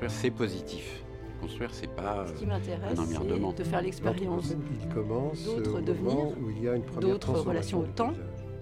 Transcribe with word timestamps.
Construire, 0.00 0.10
c'est 0.10 0.30
positif. 0.30 1.02
Construire, 1.42 1.70
c'est 1.72 1.86
pas 1.94 2.26
Ce 2.26 2.32
qui 2.32 2.46
m'intéresse, 2.46 2.98
un 2.98 3.02
emmerdement. 3.02 3.52
c'est 3.56 3.64
de 3.64 3.68
faire 3.68 3.82
l'expérience 3.82 4.54
Il 4.80 4.88
commence 4.94 5.44
d'autres 5.44 5.78
au 5.78 5.80
devenir, 5.80 6.14
où 6.40 6.50
il 6.50 6.62
y 6.62 6.68
a 6.68 6.74
une 6.76 6.82
première 6.82 7.10
d'autres 7.12 7.32
relations 7.40 7.80
au 7.80 7.86
temps. 7.86 8.12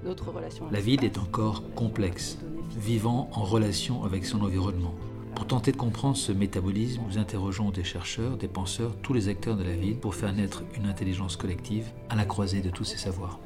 d'autres 0.05 0.31
relations. 0.33 0.67
à 0.67 0.73
La 0.73 0.81
ville 0.81 1.05
est 1.05 1.17
encore 1.19 1.63
complexe, 1.77 2.39
vivant 2.77 3.29
en 3.33 3.43
relation 3.43 4.03
avec 4.05 4.25
son 4.27 4.41
environnement. 4.43 4.95
Pour 5.37 5.47
tenter 5.47 5.71
de 5.71 5.77
comprendre 5.77 6.17
ce 6.17 6.33
métabolisme, 6.33 7.03
nous 7.09 7.19
interrogeons 7.19 7.71
des 7.71 7.85
chercheurs, 7.85 8.37
des 8.37 8.49
penseurs, 8.49 8.97
tous 9.03 9.13
les 9.13 9.29
acteurs 9.29 9.57
de 9.57 9.63
la 9.63 9.75
ville 9.77 9.97
pour 9.99 10.17
faire 10.17 10.33
naître 10.33 10.65
une 10.77 10.87
intelligence 10.87 11.37
collective 11.37 11.87
à 12.11 12.17
la 12.17 12.25
croisée 12.25 12.63
de 12.63 12.71
tous 12.71 12.85
ces 12.85 12.99
savoirs. 12.99 13.39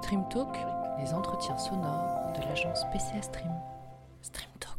Stream 0.00 0.22
Talk, 0.32 0.48
les 1.02 1.12
entretiens 1.12 1.58
sonores 1.58 2.32
de 2.36 2.40
l'agence 2.48 2.84
PCA 2.92 3.20
Stream. 3.22 3.52
Stream 4.22 4.48
Talk. 4.60 4.73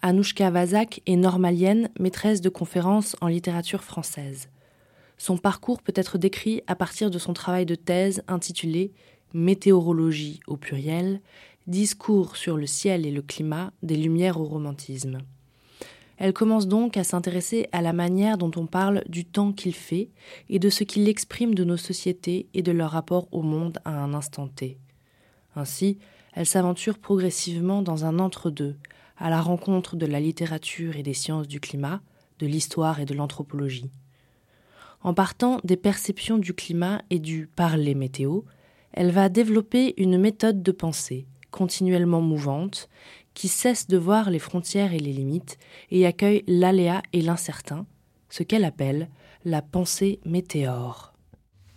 Anouchka 0.00 0.50
Vazak 0.50 1.02
est 1.06 1.16
normalienne, 1.16 1.90
maîtresse 1.98 2.40
de 2.40 2.48
conférences 2.48 3.16
en 3.20 3.26
littérature 3.26 3.82
française. 3.82 4.48
Son 5.16 5.36
parcours 5.36 5.82
peut 5.82 5.92
être 5.96 6.18
décrit 6.18 6.62
à 6.68 6.76
partir 6.76 7.10
de 7.10 7.18
son 7.18 7.32
travail 7.32 7.66
de 7.66 7.74
thèse 7.74 8.22
intitulé 8.28 8.92
Météorologie 9.34 10.40
au 10.46 10.56
pluriel, 10.56 11.20
discours 11.66 12.36
sur 12.36 12.56
le 12.56 12.66
ciel 12.66 13.04
et 13.04 13.10
le 13.10 13.22
climat 13.22 13.72
des 13.82 13.96
lumières 13.96 14.40
au 14.40 14.44
romantisme. 14.44 15.18
Elle 16.16 16.32
commence 16.32 16.66
donc 16.66 16.96
à 16.96 17.04
s'intéresser 17.04 17.68
à 17.72 17.82
la 17.82 17.92
manière 17.92 18.38
dont 18.38 18.50
on 18.56 18.66
parle 18.66 19.02
du 19.08 19.24
temps 19.24 19.52
qu'il 19.52 19.74
fait 19.74 20.10
et 20.48 20.58
de 20.58 20.70
ce 20.70 20.84
qu'il 20.84 21.08
exprime 21.08 21.54
de 21.54 21.64
nos 21.64 21.76
sociétés 21.76 22.48
et 22.54 22.62
de 22.62 22.72
leur 22.72 22.92
rapport 22.92 23.28
au 23.32 23.42
monde 23.42 23.78
à 23.84 23.90
un 23.90 24.14
instant 24.14 24.48
T. 24.48 24.78
Ainsi, 25.56 25.98
elle 26.32 26.46
s'aventure 26.46 26.98
progressivement 26.98 27.82
dans 27.82 28.04
un 28.04 28.18
entre-deux, 28.18 28.76
à 29.18 29.30
la 29.30 29.40
rencontre 29.40 29.96
de 29.96 30.06
la 30.06 30.20
littérature 30.20 30.96
et 30.96 31.02
des 31.02 31.14
sciences 31.14 31.48
du 31.48 31.60
climat, 31.60 32.00
de 32.38 32.46
l'histoire 32.46 33.00
et 33.00 33.04
de 33.04 33.14
l'anthropologie. 33.14 33.90
En 35.02 35.14
partant 35.14 35.60
des 35.64 35.76
perceptions 35.76 36.38
du 36.38 36.54
climat 36.54 37.02
et 37.10 37.18
du 37.18 37.46
parler 37.46 37.94
météo, 37.94 38.40
elle 38.92 39.10
va 39.10 39.28
développer 39.28 39.94
une 39.96 40.18
méthode 40.18 40.62
de 40.62 40.72
pensée, 40.72 41.26
continuellement 41.50 42.20
mouvante, 42.20 42.88
qui 43.34 43.48
cesse 43.48 43.86
de 43.86 43.96
voir 43.96 44.30
les 44.30 44.40
frontières 44.40 44.92
et 44.92 44.98
les 44.98 45.12
limites 45.12 45.58
et 45.90 46.06
accueille 46.06 46.42
l'aléa 46.48 47.02
et 47.12 47.22
l'incertain, 47.22 47.86
ce 48.28 48.42
qu'elle 48.42 48.64
appelle 48.64 49.08
la 49.44 49.62
pensée 49.62 50.18
météore. 50.24 51.12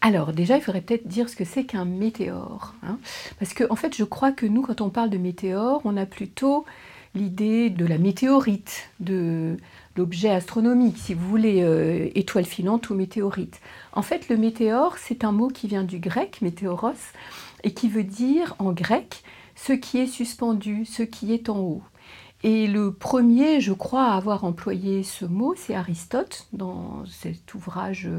Alors 0.01 0.33
déjà, 0.33 0.57
il 0.57 0.63
faudrait 0.63 0.81
peut-être 0.81 1.07
dire 1.07 1.29
ce 1.29 1.35
que 1.35 1.45
c'est 1.45 1.63
qu'un 1.63 1.85
météore. 1.85 2.73
hein. 2.81 2.97
Parce 3.37 3.53
que 3.53 3.63
en 3.69 3.75
fait, 3.75 3.95
je 3.95 4.03
crois 4.03 4.31
que 4.31 4.47
nous, 4.47 4.63
quand 4.63 4.81
on 4.81 4.89
parle 4.89 5.11
de 5.11 5.19
météore, 5.19 5.81
on 5.85 5.95
a 5.95 6.07
plutôt 6.07 6.65
l'idée 7.15 7.69
de 7.69 7.85
la 7.85 7.97
météorite, 7.97 8.89
de 8.99 9.57
l'objet 9.95 10.29
astronomique, 10.29 10.97
si 10.97 11.13
vous 11.13 11.27
voulez, 11.27 11.61
euh, 11.61 12.09
étoile 12.15 12.45
filante 12.45 12.89
ou 12.89 12.95
météorite. 12.95 13.59
En 13.93 14.01
fait, 14.01 14.29
le 14.29 14.37
météore, 14.37 14.97
c'est 14.97 15.23
un 15.23 15.31
mot 15.31 15.49
qui 15.49 15.67
vient 15.67 15.83
du 15.83 15.99
grec, 15.99 16.41
météoros, 16.41 16.93
et 17.63 17.73
qui 17.73 17.89
veut 17.89 18.03
dire 18.03 18.55
en 18.59 18.71
grec 18.71 19.23
ce 19.55 19.73
qui 19.73 19.99
est 19.99 20.07
suspendu, 20.07 20.85
ce 20.85 21.03
qui 21.03 21.33
est 21.33 21.49
en 21.49 21.59
haut. 21.59 21.83
Et 22.43 22.65
le 22.65 22.91
premier, 22.91 23.61
je 23.61 23.73
crois, 23.73 24.05
à 24.05 24.15
avoir 24.15 24.45
employé 24.45 25.03
ce 25.03 25.25
mot, 25.25 25.53
c'est 25.55 25.75
Aristote, 25.75 26.47
dans 26.53 27.03
cet 27.05 27.53
ouvrage 27.53 28.09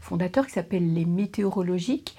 fondateur 0.00 0.46
qui 0.46 0.52
s'appelle 0.52 0.92
Les 0.92 1.06
météorologiques, 1.06 2.16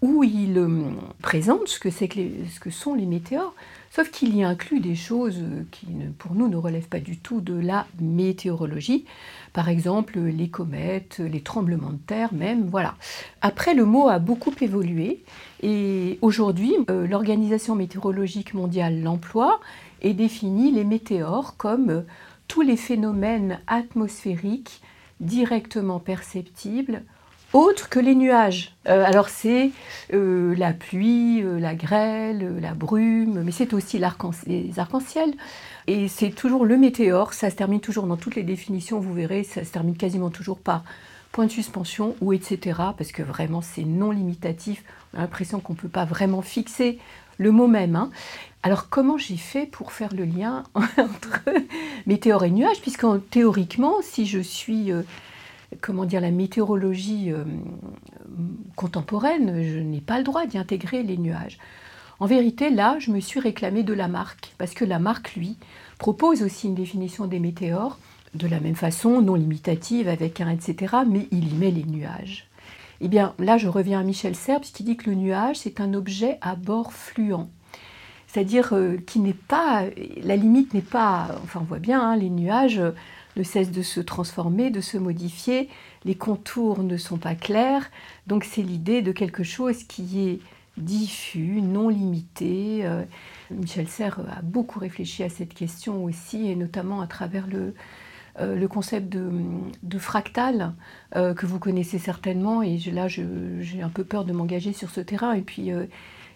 où 0.00 0.22
il 0.24 0.58
euh, 0.58 0.90
présente 1.22 1.68
ce 1.68 1.78
que, 1.78 1.90
c'est 1.90 2.08
ce 2.08 2.60
que 2.60 2.70
sont 2.70 2.94
les 2.94 3.06
météores, 3.06 3.54
sauf 3.96 4.10
qu'il 4.10 4.36
y 4.36 4.42
inclut 4.42 4.80
des 4.80 4.94
choses 4.94 5.38
euh, 5.40 5.62
qui, 5.70 5.86
pour 6.18 6.34
nous, 6.34 6.48
ne 6.48 6.56
relèvent 6.56 6.88
pas 6.88 7.00
du 7.00 7.16
tout 7.16 7.40
de 7.40 7.58
la 7.58 7.86
météorologie. 7.98 9.06
Par 9.54 9.70
exemple, 9.70 10.18
les 10.18 10.50
comètes, 10.50 11.18
les 11.18 11.40
tremblements 11.40 11.92
de 11.92 11.98
terre 12.06 12.34
même, 12.34 12.66
voilà. 12.66 12.96
Après, 13.40 13.72
le 13.72 13.86
mot 13.86 14.08
a 14.08 14.18
beaucoup 14.18 14.52
évolué 14.60 15.24
et 15.62 16.18
aujourd'hui, 16.20 16.74
euh, 16.90 17.06
l'Organisation 17.06 17.74
météorologique 17.74 18.52
mondiale 18.52 19.02
l'emploie 19.02 19.60
et 20.02 20.12
définit 20.12 20.72
les 20.72 20.84
météores 20.84 21.56
comme 21.56 21.88
euh, 21.88 22.02
tous 22.48 22.60
les 22.60 22.76
phénomènes 22.76 23.60
atmosphériques 23.66 24.82
directement 25.20 26.00
perceptibles 26.00 27.02
autres 27.56 27.88
que 27.88 27.98
les 27.98 28.14
nuages. 28.14 28.74
Euh, 28.86 29.04
alors 29.04 29.28
c'est 29.28 29.70
euh, 30.12 30.54
la 30.56 30.72
pluie, 30.72 31.42
euh, 31.42 31.58
la 31.58 31.74
grêle, 31.74 32.58
la 32.60 32.74
brume, 32.74 33.42
mais 33.42 33.50
c'est 33.50 33.72
aussi 33.72 33.98
les 33.98 34.78
arcs-en-ciel. 34.78 35.34
Et 35.86 36.08
c'est 36.08 36.30
toujours 36.30 36.64
le 36.64 36.76
météore, 36.76 37.32
ça 37.32 37.50
se 37.50 37.56
termine 37.56 37.80
toujours 37.80 38.06
dans 38.06 38.16
toutes 38.16 38.34
les 38.34 38.42
définitions, 38.42 39.00
vous 39.00 39.14
verrez, 39.14 39.42
ça 39.44 39.64
se 39.64 39.72
termine 39.72 39.96
quasiment 39.96 40.30
toujours 40.30 40.58
par 40.58 40.84
point 41.32 41.46
de 41.46 41.50
suspension 41.50 42.14
ou 42.20 42.32
etc. 42.32 42.78
Parce 42.96 43.12
que 43.12 43.22
vraiment 43.22 43.62
c'est 43.62 43.84
non 43.84 44.10
limitatif, 44.10 44.84
on 45.14 45.18
a 45.18 45.20
l'impression 45.22 45.60
qu'on 45.60 45.72
ne 45.72 45.78
peut 45.78 45.88
pas 45.88 46.04
vraiment 46.04 46.42
fixer 46.42 46.98
le 47.38 47.52
mot 47.52 47.68
même. 47.68 47.96
hein. 47.96 48.10
Alors 48.62 48.88
comment 48.88 49.16
j'ai 49.16 49.36
fait 49.36 49.66
pour 49.66 49.92
faire 49.92 50.12
le 50.14 50.24
lien 50.24 50.64
entre 50.74 51.40
météore 52.06 52.44
et 52.44 52.50
nuage 52.50 52.80
Puisque 52.80 53.06
théoriquement, 53.30 53.96
si 54.02 54.26
je 54.26 54.40
suis, 54.40 54.90
comment 55.80 56.04
dire, 56.04 56.20
la 56.20 56.30
météorologie 56.30 57.32
euh, 57.32 57.44
contemporaine, 58.74 59.62
je 59.62 59.78
n'ai 59.78 60.00
pas 60.00 60.18
le 60.18 60.24
droit 60.24 60.46
d'y 60.46 60.58
intégrer 60.58 61.02
les 61.02 61.16
nuages. 61.16 61.58
En 62.18 62.26
vérité, 62.26 62.70
là, 62.70 62.96
je 62.98 63.10
me 63.10 63.20
suis 63.20 63.40
réclamée 63.40 63.82
de 63.82 63.92
Lamarck, 63.92 64.54
parce 64.58 64.72
que 64.72 64.84
Lamarck, 64.84 65.34
lui, 65.34 65.56
propose 65.98 66.42
aussi 66.42 66.68
une 66.68 66.74
définition 66.74 67.26
des 67.26 67.40
météores, 67.40 67.98
de 68.34 68.46
la 68.46 68.60
même 68.60 68.74
façon, 68.74 69.20
non 69.20 69.34
limitative, 69.34 70.08
avec 70.08 70.40
un 70.40 70.50
etc., 70.50 70.96
mais 71.06 71.28
il 71.30 71.52
y 71.52 71.56
met 71.56 71.70
les 71.70 71.84
nuages. 71.84 72.48
Eh 73.00 73.08
bien, 73.08 73.34
là, 73.38 73.58
je 73.58 73.68
reviens 73.68 74.00
à 74.00 74.02
Michel 74.02 74.34
Serres, 74.34 74.60
qui 74.60 74.82
dit 74.82 74.96
que 74.96 75.10
le 75.10 75.16
nuage, 75.16 75.56
c'est 75.56 75.80
un 75.80 75.92
objet 75.92 76.38
à 76.40 76.54
bord 76.54 76.92
fluent. 76.92 77.46
C'est-à-dire 78.26 78.70
euh, 78.72 78.96
qui 79.06 79.20
n'est 79.20 79.32
pas, 79.32 79.84
la 80.22 80.36
limite 80.36 80.74
n'est 80.74 80.80
pas, 80.80 81.28
enfin 81.42 81.60
on 81.62 81.64
voit 81.64 81.78
bien, 81.78 82.00
hein, 82.00 82.16
les 82.16 82.30
nuages 82.30 82.80
ne 83.36 83.42
cessent 83.42 83.70
de 83.70 83.82
se 83.82 84.00
transformer, 84.00 84.70
de 84.70 84.80
se 84.80 84.96
modifier, 84.96 85.68
les 86.04 86.14
contours 86.14 86.82
ne 86.82 86.96
sont 86.96 87.18
pas 87.18 87.34
clairs, 87.34 87.90
donc 88.26 88.44
c'est 88.44 88.62
l'idée 88.62 89.02
de 89.02 89.12
quelque 89.12 89.42
chose 89.42 89.84
qui 89.84 90.28
est 90.28 90.40
diffus, 90.76 91.62
non 91.62 91.88
limité. 91.88 92.84
euh. 92.84 93.04
Michel 93.50 93.88
Serres 93.88 94.20
a 94.28 94.42
beaucoup 94.42 94.78
réfléchi 94.78 95.22
à 95.22 95.28
cette 95.28 95.54
question 95.54 96.04
aussi, 96.04 96.48
et 96.48 96.56
notamment 96.56 97.00
à 97.00 97.06
travers 97.06 97.46
le, 97.46 97.74
euh, 98.40 98.68
concept 98.68 99.08
de, 99.08 99.98
fractal 99.98 100.74
euh, 101.14 101.32
que 101.32 101.46
vous 101.46 101.58
connaissez 101.58 101.98
certainement. 101.98 102.62
Et 102.62 102.78
là, 102.92 103.08
j'ai 103.08 103.82
un 103.82 103.88
peu 103.88 104.04
peur 104.04 104.24
de 104.24 104.32
m'engager 104.32 104.72
sur 104.72 104.90
ce 104.90 105.00
terrain. 105.00 105.32
Et 105.32 105.42
puis, 105.42 105.70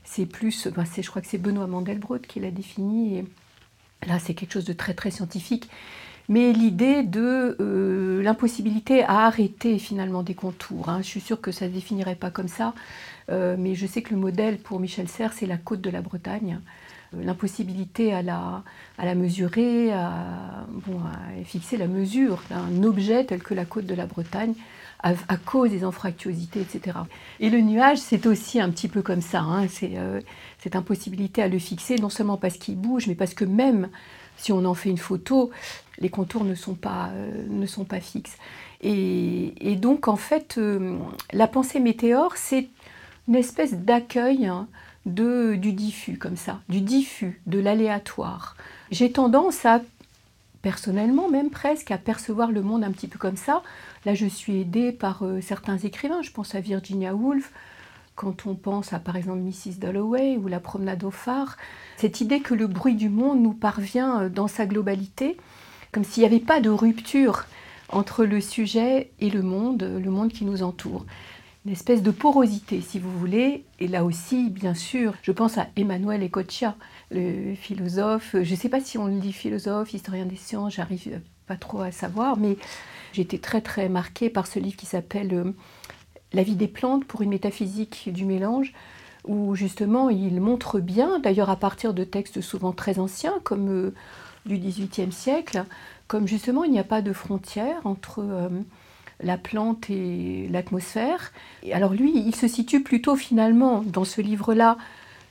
c'est 0.05 0.27
plus, 0.27 0.69
je 0.69 1.11
crois 1.11 1.21
que 1.21 1.29
c'est 1.29 1.39
Benoît 1.39 1.67
Mandelbrot 1.67 2.21
qui 2.21 2.41
l'a 2.41 2.51
défini. 2.51 3.19
Et 3.19 3.25
là, 4.07 4.19
c'est 4.19 4.35
quelque 4.35 4.53
chose 4.53 4.65
de 4.65 4.73
très 4.73 4.95
très 4.95 5.11
scientifique. 5.11 5.69
Mais 6.31 6.53
l'idée 6.53 7.03
de 7.03 7.57
euh, 7.61 8.23
l'impossibilité 8.23 9.03
à 9.03 9.27
arrêter 9.27 9.79
finalement 9.81 10.23
des 10.23 10.35
contours. 10.35 10.89
hein. 10.89 11.01
Je 11.03 11.07
suis 11.09 11.21
sûre 11.21 11.41
que 11.41 11.51
ça 11.51 11.65
ne 11.67 11.71
se 11.71 11.75
définirait 11.75 12.15
pas 12.15 12.31
comme 12.31 12.47
ça, 12.47 12.73
euh, 13.31 13.57
mais 13.59 13.75
je 13.75 13.85
sais 13.85 14.01
que 14.01 14.15
le 14.15 14.21
modèle 14.21 14.59
pour 14.59 14.79
Michel 14.79 15.09
Serres, 15.09 15.33
c'est 15.33 15.47
la 15.47 15.57
côte 15.57 15.81
de 15.81 15.91
la 15.91 16.03
Bretagne. 16.03 16.61
Euh, 17.15 17.25
L'impossibilité 17.25 18.13
à 18.15 18.23
la, 18.23 18.63
à 18.97 19.05
la 19.07 19.17
mesurer, 19.17 19.93
à, 19.93 20.67
bon, 20.87 21.01
à 21.01 21.43
fixer 21.45 21.77
la 21.77 21.89
mesure 21.89 22.41
d'un 22.49 22.85
objet 22.85 23.25
tel 23.25 23.43
que 23.43 23.53
la 23.53 23.65
côte 23.65 23.87
de 23.87 23.95
la 23.97 24.07
Bretagne 24.07 24.55
à, 25.03 25.15
cause 25.37 25.71
des 25.71 25.85
anfractuosités, 25.85 26.61
etc. 26.61 26.99
Et 27.41 27.51
le 27.51 27.61
nuage, 27.61 27.99
c'est 27.99 28.27
aussi 28.27 28.61
un 28.61 28.71
petit 28.71 28.87
peu 28.87 29.03
comme 29.03 29.23
ça. 29.23 29.41
hein. 29.41 29.67
C'est 29.67 29.93
cette 30.59 30.77
impossibilité 30.77 31.43
à 31.43 31.49
le 31.49 31.59
fixer, 31.59 31.97
non 31.97 32.11
seulement 32.11 32.37
parce 32.37 32.59
qu'il 32.59 32.77
bouge, 32.77 33.07
mais 33.09 33.15
parce 33.15 33.33
que 33.33 33.47
même 33.47 33.89
si 34.41 34.53
on 34.53 34.65
en 34.65 34.75
fait 34.75 34.91
une 34.91 34.99
photo, 34.99 35.51
les 35.99 36.09
contours 36.09 36.45
ne 36.45 36.55
sont 36.55 36.75
pas, 36.75 37.11
euh, 37.15 38.01
fixes. 38.01 38.37
Et, 38.83 39.77
donc, 39.77 40.09
en 40.09 40.17
fait, 40.17 40.57
euh, 40.57 40.99
la 41.33 41.47
pensée 41.47 41.81
météore, 41.81 42.37
c'est 42.37 42.69
une 43.29 43.37
espèce 43.37 43.75
d'accueil 43.75 44.47
hein, 44.47 44.67
du 45.05 45.73
diffus, 45.73 46.17
comme 46.17 46.37
ça, 46.37 46.61
du 46.69 46.81
diffus, 46.81 47.41
de 47.47 47.59
l'aléatoire. 47.59 48.57
J'ai 48.91 49.13
tendance 49.13 49.67
à, 49.67 49.83
personnellement 50.63 51.29
même 51.29 51.51
presque, 51.51 51.91
à 51.91 51.99
percevoir 51.99 52.51
le 52.51 52.63
monde 52.63 52.83
un 52.83 52.91
petit 52.91 53.09
peu 53.09 53.19
comme 53.19 53.37
ça. 53.37 53.63
Là, 54.07 54.15
je 54.15 54.27
suis 54.27 54.61
aidée 54.61 54.93
par 54.93 55.23
euh, 55.23 55.43
certains 55.43 55.77
écrivains, 55.77 56.23
je 56.23 56.31
pense 56.31 56.55
à 56.55 56.61
Virginia 56.61 57.15
Woolf, 57.15 57.53
quand 58.21 58.45
on 58.45 58.55
pense 58.55 58.93
à 58.93 58.99
par 58.99 59.17
exemple 59.17 59.39
Mrs. 59.39 59.79
Dalloway 59.79 60.37
ou 60.37 60.47
La 60.47 60.61
promenade 60.61 61.05
au 61.05 61.11
phare, 61.11 61.57
cette 61.97 62.21
idée 62.21 62.41
que 62.41 62.53
le 62.53 62.67
bruit 62.67 62.95
du 62.95 63.09
monde 63.09 63.41
nous 63.41 63.55
parvient 63.55 64.21
euh, 64.21 64.29
dans 64.29 64.47
sa 64.47 64.67
globalité, 64.67 65.39
comme 65.91 66.05
s'il 66.05 66.23
n'y 66.23 66.27
avait 66.27 66.39
pas 66.39 66.61
de 66.61 66.69
rupture 66.69 67.47
entre 67.89 68.27
le 68.27 68.43
sujet 68.43 69.11
et 69.21 69.31
le 69.31 69.41
monde, 69.41 69.83
le 69.83 70.11
monde 70.11 70.33
qui 70.33 70.45
nous 70.45 70.63
entoure. 70.63 71.07
une 71.65 71.73
espèce 71.73 72.03
de 72.03 72.11
porosité, 72.11 72.83
si 72.83 72.99
vous 72.99 73.11
voulez. 73.11 73.65
Et 73.79 73.89
là 73.89 74.05
aussi, 74.05 74.51
bien 74.51 74.75
sûr, 74.75 75.15
je 75.23 75.33
pense 75.33 75.57
à 75.57 75.69
Emmanuel 75.77 76.23
Ecochia, 76.23 76.77
le 77.11 77.55
philosophe. 77.55 78.33
Je 78.35 78.51
ne 78.51 78.57
sais 78.57 78.69
pas 78.69 78.83
si 78.83 78.99
on 78.99 79.07
le 79.07 79.19
dit 79.19 79.33
philosophe, 79.33 79.95
historien 79.95 80.27
des 80.27 80.37
sciences, 80.37 80.75
j'arrive 80.75 81.23
pas 81.47 81.57
trop 81.57 81.81
à 81.81 81.91
savoir, 81.91 82.37
mais 82.37 82.59
j'ai 83.15 83.23
été 83.23 83.39
très 83.39 83.63
très 83.63 83.89
marquée 83.89 84.29
par 84.29 84.47
ce 84.47 84.59
livre 84.59 84.77
qui 84.77 84.87
s'appelle 84.87 85.33
euh, 85.33 85.53
La 86.33 86.43
vie 86.43 86.57
des 86.57 86.69
plantes 86.69 87.05
pour 87.05 87.23
une 87.23 87.31
métaphysique 87.31 88.11
du 88.13 88.25
mélange, 88.25 88.73
où 89.27 89.55
justement 89.55 90.11
il 90.11 90.41
montre 90.41 90.81
bien, 90.81 91.19
d'ailleurs 91.19 91.51
à 91.51 91.57
partir 91.57 91.95
de 91.95 92.05
textes 92.05 92.41
souvent 92.41 92.73
très 92.73 92.99
anciens, 92.99 93.35
comme 93.43 93.69
euh, 93.69 93.95
du 94.47 94.59
XVIIIe 94.59 95.13
siècle, 95.13 95.65
comme 96.07 96.27
justement 96.27 96.65
il 96.65 96.71
n'y 96.71 96.79
a 96.79 96.85
pas 96.85 97.03
de 97.03 97.13
frontière 97.13 97.81
entre 97.85 98.21
euh, 98.21 98.49
la 99.23 99.37
plante 99.37 99.91
et 99.91 100.49
l'atmosphère. 100.51 101.33
Alors 101.73 101.93
lui, 101.93 102.13
il 102.17 102.35
se 102.35 102.49
situe 102.49 102.83
plutôt 102.83 103.17
finalement 103.17 103.83
dans 103.85 104.05
ce 104.05 104.21
livre-là, 104.21 104.79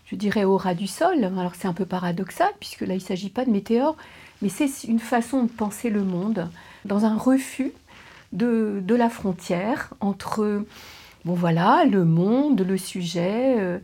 je 0.05 0.15
dirais 0.15 0.43
au 0.43 0.57
ras 0.57 0.73
du 0.73 0.87
sol. 0.87 1.23
Alors 1.23 1.55
c'est 1.55 1.67
un 1.67 1.73
peu 1.73 1.85
paradoxal, 1.85 2.49
puisque 2.59 2.81
là 2.81 2.93
il 2.93 2.97
ne 2.97 3.03
s'agit 3.03 3.29
pas 3.29 3.45
de 3.45 3.51
météores, 3.51 3.97
mais 4.41 4.49
c'est 4.49 4.87
une 4.87 4.99
façon 4.99 5.43
de 5.43 5.49
penser 5.49 5.89
le 5.89 6.03
monde 6.03 6.49
dans 6.85 7.05
un 7.05 7.17
refus 7.17 7.73
de, 8.31 8.83
la 8.95 9.09
frontière 9.09 9.93
entre, 9.99 10.63
bon 11.25 11.33
voilà, 11.33 11.85
le 11.85 12.05
monde, 12.05 12.61
le 12.61 12.77
sujet. 12.77 13.55
Euh, 13.59 13.79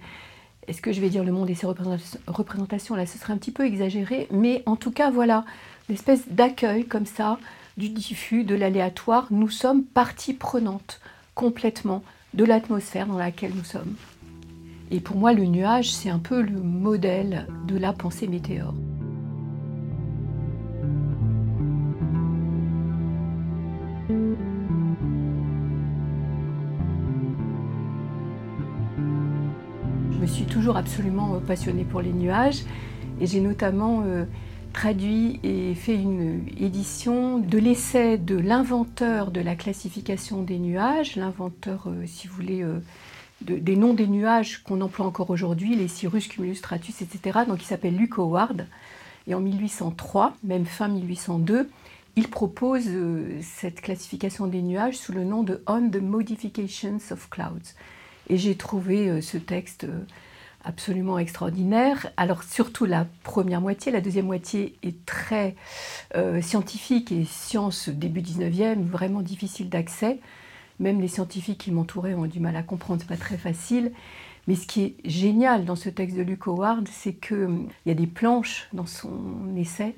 est-ce 0.68 0.82
que 0.82 0.92
je 0.92 1.02
vais 1.02 1.10
dire 1.10 1.24
le 1.24 1.32
monde 1.32 1.50
et 1.50 1.56
ses 1.56 1.68
représentations 1.68 2.96
Là, 2.96 3.06
ce 3.06 3.18
serait 3.18 3.34
un 3.34 3.38
petit 3.38 3.52
peu 3.52 3.66
exagéré, 3.66 4.28
mais 4.32 4.64
en 4.66 4.76
tout 4.76 4.92
cas, 4.92 5.12
voilà, 5.12 5.46
l'espèce 5.90 6.28
d'accueil 6.28 6.86
comme 6.86 7.06
ça 7.06 7.38
du 7.78 7.90
diffus, 7.90 8.44
de 8.44 8.56
l'aléatoire, 8.56 9.28
nous 9.32 9.50
sommes 9.50 9.84
partie 9.84 10.34
prenante 10.34 11.02
complètement 11.36 12.04
de 12.34 12.46
l'atmosphère 12.46 13.08
dans 13.08 13.18
laquelle 13.18 13.54
nous 13.54 13.64
sommes. 13.64 13.96
Et 14.92 15.00
pour 15.00 15.18
moi, 15.18 15.34
le 15.34 15.46
nuage, 15.46 15.92
c'est 15.92 16.10
un 16.10 16.20
peu 16.20 16.42
le 16.42 16.60
modèle 16.60 17.48
de 17.68 17.78
la 17.78 17.92
pensée 17.92 18.28
météore. 18.28 18.74
Absolument 30.74 31.40
passionnée 31.46 31.84
pour 31.84 32.02
les 32.02 32.14
nuages 32.14 32.64
et 33.22 33.28
j'ai 33.28 33.40
notamment 33.40 34.04
euh, 34.06 34.26
traduit 34.76 35.40
et 35.42 35.74
fait 35.74 35.96
une 35.96 36.44
édition 36.60 37.40
de 37.40 37.58
l'essai 37.58 38.18
de 38.18 38.36
l'inventeur 38.36 39.32
de 39.32 39.40
la 39.40 39.56
classification 39.56 40.42
des 40.42 40.60
nuages, 40.60 41.16
l'inventeur, 41.16 41.86
euh, 41.88 42.04
si 42.06 42.28
vous 42.28 42.36
voulez, 42.36 42.62
euh, 42.62 42.80
des 43.42 43.78
noms 43.78 43.94
des 43.94 44.08
nuages 44.08 44.64
qu'on 44.64 44.82
emploie 44.82 45.06
encore 45.06 45.30
aujourd'hui, 45.30 45.78
les 45.78 45.88
Cirrus, 45.88 46.28
Cumulus, 46.28 46.56
Stratus, 46.56 47.02
etc. 47.02 47.40
Donc 47.48 47.62
il 47.62 47.66
s'appelle 47.66 47.96
Luke 47.96 48.18
Howard. 48.18 48.68
Et 49.28 49.34
en 49.34 49.40
1803, 49.40 50.36
même 50.44 50.66
fin 50.66 50.90
1802, 50.90 51.70
il 52.18 52.28
propose 52.28 52.84
euh, 52.88 53.40
cette 53.42 53.80
classification 53.80 54.46
des 54.46 54.62
nuages 54.62 54.98
sous 54.98 55.14
le 55.14 55.24
nom 55.24 55.44
de 55.44 55.64
On 55.68 55.90
the 55.90 56.02
Modifications 56.02 57.00
of 57.12 57.30
Clouds. 57.30 57.76
Et 58.28 58.36
j'ai 58.36 58.56
trouvé 58.56 59.22
ce 59.22 59.38
texte 59.38 59.88
absolument 60.66 61.18
extraordinaire. 61.20 62.12
Alors 62.18 62.44
surtout 62.44 62.86
la 62.86 63.08
première 63.24 63.62
moitié, 63.62 63.92
la 63.92 64.02
deuxième 64.02 64.26
moitié 64.26 64.76
est 64.84 65.06
très 65.06 65.56
euh, 66.16 66.42
scientifique 66.42 67.12
et 67.12 67.24
science 67.26 67.90
début 67.90 68.22
19e, 68.22 68.84
vraiment 68.84 69.22
difficile 69.22 69.70
d'accès. 69.70 70.20
Même 70.80 71.00
les 71.00 71.08
scientifiques 71.08 71.60
qui 71.60 71.72
m'entouraient 71.72 72.16
ont 72.16 72.26
du 72.26 72.40
mal 72.40 72.56
à 72.56 72.64
comprendre, 72.64 73.02
c'est 73.02 73.08
pas 73.08 73.18
très 73.18 73.38
facile. 73.38 73.92
Mais 74.48 74.56
ce 74.56 74.68
qui 74.68 74.84
est 74.84 74.96
génial 75.06 75.66
dans 75.66 75.76
ce 75.76 75.90
texte 75.90 76.18
de 76.18 76.22
Luke 76.22 76.48
Howard, 76.48 76.88
c'est 76.92 77.14
qu'il 77.14 77.38
hum, 77.38 77.70
y 77.86 77.92
a 77.92 77.96
des 77.96 78.08
planches 78.08 78.68
dans 78.74 78.86
son 78.86 79.56
essai. 79.58 79.96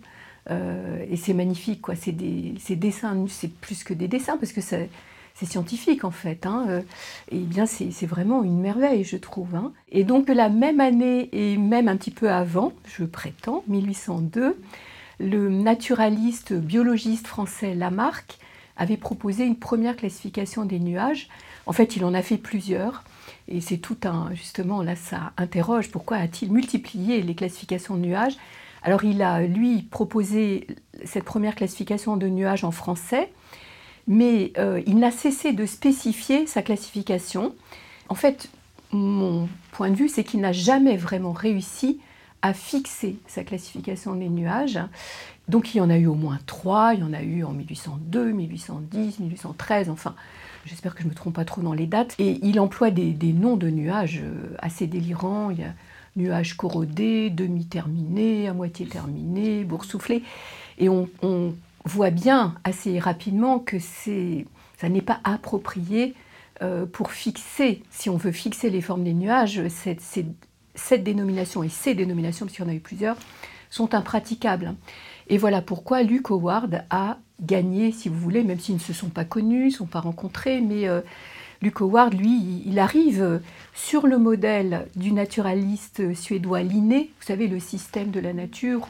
Euh, 0.49 1.05
et 1.09 1.17
c'est 1.17 1.33
magnifique, 1.33 1.81
quoi. 1.81 1.95
C'est 1.95 2.13
des, 2.13 2.53
dessins, 2.75 3.25
c'est 3.27 3.51
plus 3.51 3.83
que 3.83 3.93
des 3.93 4.07
dessins, 4.07 4.37
parce 4.37 4.53
que 4.53 4.61
c'est 4.61 4.89
scientifique 5.45 6.03
en 6.03 6.11
fait. 6.11 6.45
Hein, 6.45 6.65
euh, 6.69 6.81
et 7.31 7.39
bien 7.39 7.65
c'est 7.65 8.05
vraiment 8.05 8.43
une 8.43 8.59
merveille, 8.59 9.03
je 9.03 9.17
trouve. 9.17 9.55
Hein. 9.55 9.71
Et 9.91 10.03
donc 10.03 10.29
la 10.29 10.49
même 10.49 10.79
année 10.79 11.29
et 11.31 11.57
même 11.57 11.87
un 11.87 11.97
petit 11.97 12.11
peu 12.11 12.29
avant, 12.29 12.73
je 12.85 13.03
prétends, 13.03 13.63
1802, 13.67 14.57
le 15.19 15.49
naturaliste 15.49 16.53
biologiste 16.53 17.27
français 17.27 17.73
Lamarck 17.73 18.37
avait 18.77 18.97
proposé 18.97 19.43
une 19.45 19.55
première 19.55 19.95
classification 19.95 20.65
des 20.65 20.79
nuages. 20.79 21.27
En 21.65 21.73
fait, 21.73 21.95
il 21.95 22.05
en 22.05 22.13
a 22.13 22.21
fait 22.21 22.37
plusieurs. 22.37 23.03
Et 23.47 23.61
c'est 23.61 23.77
tout 23.77 23.97
un, 24.03 24.29
justement, 24.33 24.81
là, 24.81 24.95
ça 24.95 25.33
interroge 25.37 25.89
pourquoi 25.89 26.17
a-t-il 26.17 26.51
multiplié 26.51 27.21
les 27.21 27.35
classifications 27.35 27.95
de 27.95 28.01
nuages? 28.01 28.37
Alors, 28.83 29.03
il 29.03 29.21
a, 29.21 29.41
lui, 29.41 29.81
proposé 29.81 30.67
cette 31.03 31.23
première 31.23 31.55
classification 31.55 32.15
de 32.17 32.27
nuages 32.27 32.63
en 32.63 32.71
français, 32.71 33.31
mais 34.07 34.53
euh, 34.57 34.81
il 34.87 34.97
n'a 34.97 35.11
cessé 35.11 35.53
de 35.53 35.65
spécifier 35.65 36.47
sa 36.47 36.61
classification. 36.61 37.53
En 38.09 38.15
fait, 38.15 38.49
mon 38.91 39.49
point 39.71 39.89
de 39.89 39.95
vue, 39.95 40.09
c'est 40.09 40.23
qu'il 40.23 40.39
n'a 40.39 40.53
jamais 40.53 40.95
vraiment 40.95 41.33
réussi 41.33 41.99
à 42.41 42.53
fixer 42.53 43.17
sa 43.27 43.43
classification 43.43 44.15
des 44.15 44.29
nuages. 44.29 44.79
Donc 45.49 45.73
il 45.73 45.79
y 45.79 45.81
en 45.81 45.89
a 45.89 45.97
eu 45.97 46.07
au 46.07 46.13
moins 46.13 46.39
trois, 46.45 46.93
il 46.93 47.01
y 47.01 47.03
en 47.03 47.13
a 47.13 47.21
eu 47.21 47.43
en 47.43 47.51
1802, 47.51 48.31
1810, 48.31 49.19
1813, 49.19 49.89
enfin, 49.89 50.13
j'espère 50.65 50.93
que 50.93 51.01
je 51.01 51.05
ne 51.05 51.11
me 51.11 51.15
trompe 51.15 51.35
pas 51.35 51.45
trop 51.45 51.61
dans 51.61 51.73
les 51.73 51.87
dates. 51.87 52.15
Et 52.19 52.39
il 52.43 52.59
emploie 52.59 52.91
des, 52.91 53.33
noms 53.33 53.57
de 53.57 53.69
nuages 53.69 54.21
euh, 54.23 54.55
assez 54.59 54.87
délirants. 54.87 55.49
Il 55.49 55.59
y 55.59 55.63
a 55.63 55.73
nuages 56.15 56.55
corrodés, 56.55 57.29
demi-terminés, 57.29 58.47
à 58.47 58.53
moitié 58.53 58.85
terminés, 58.87 59.63
boursouflés. 59.63 60.23
Et 60.79 60.89
on 60.89 61.07
voit 61.87 62.11
bien 62.11 62.55
assez 62.63 62.99
rapidement 62.99 63.59
que 63.59 63.77
ça 63.79 64.89
n'est 64.89 65.01
pas 65.01 65.19
approprié 65.23 66.13
euh, 66.61 66.85
pour 66.85 67.11
fixer, 67.11 67.83
si 67.91 68.09
on 68.09 68.17
veut 68.17 68.31
fixer 68.31 68.69
les 68.69 68.81
formes 68.81 69.03
des 69.03 69.13
nuages, 69.13 69.61
cette, 69.67 71.03
dénomination 71.03 71.63
et 71.63 71.69
ces 71.69 71.93
dénominations, 71.93 72.45
parce 72.45 72.55
qu'il 72.55 72.65
y 72.65 72.67
en 72.67 72.71
a 72.71 72.75
eu 72.75 72.79
plusieurs, 72.79 73.17
sont 73.69 73.93
impraticables. 73.93 74.75
Et 75.27 75.37
voilà 75.37 75.61
pourquoi 75.61 76.03
Luke 76.03 76.31
Howard 76.31 76.83
a 76.89 77.17
gagné, 77.41 77.91
si 77.91 78.09
vous 78.09 78.17
voulez, 78.17 78.43
même 78.43 78.59
s'ils 78.59 78.75
ne 78.75 78.79
se 78.79 78.93
sont 78.93 79.09
pas 79.09 79.25
connus, 79.25 79.65
ne 79.65 79.71
sont 79.71 79.85
pas 79.85 79.99
rencontrés, 79.99 80.61
mais 80.61 80.87
euh, 80.87 81.01
Luke 81.61 81.81
Howard, 81.81 82.13
lui, 82.13 82.63
il 82.65 82.79
arrive 82.79 83.41
sur 83.73 84.07
le 84.07 84.17
modèle 84.17 84.87
du 84.95 85.11
naturaliste 85.11 86.15
suédois 86.15 86.63
Linné, 86.63 87.11
vous 87.19 87.25
savez, 87.25 87.47
le 87.47 87.59
système 87.59 88.09
de 88.09 88.19
la 88.19 88.33
nature, 88.33 88.87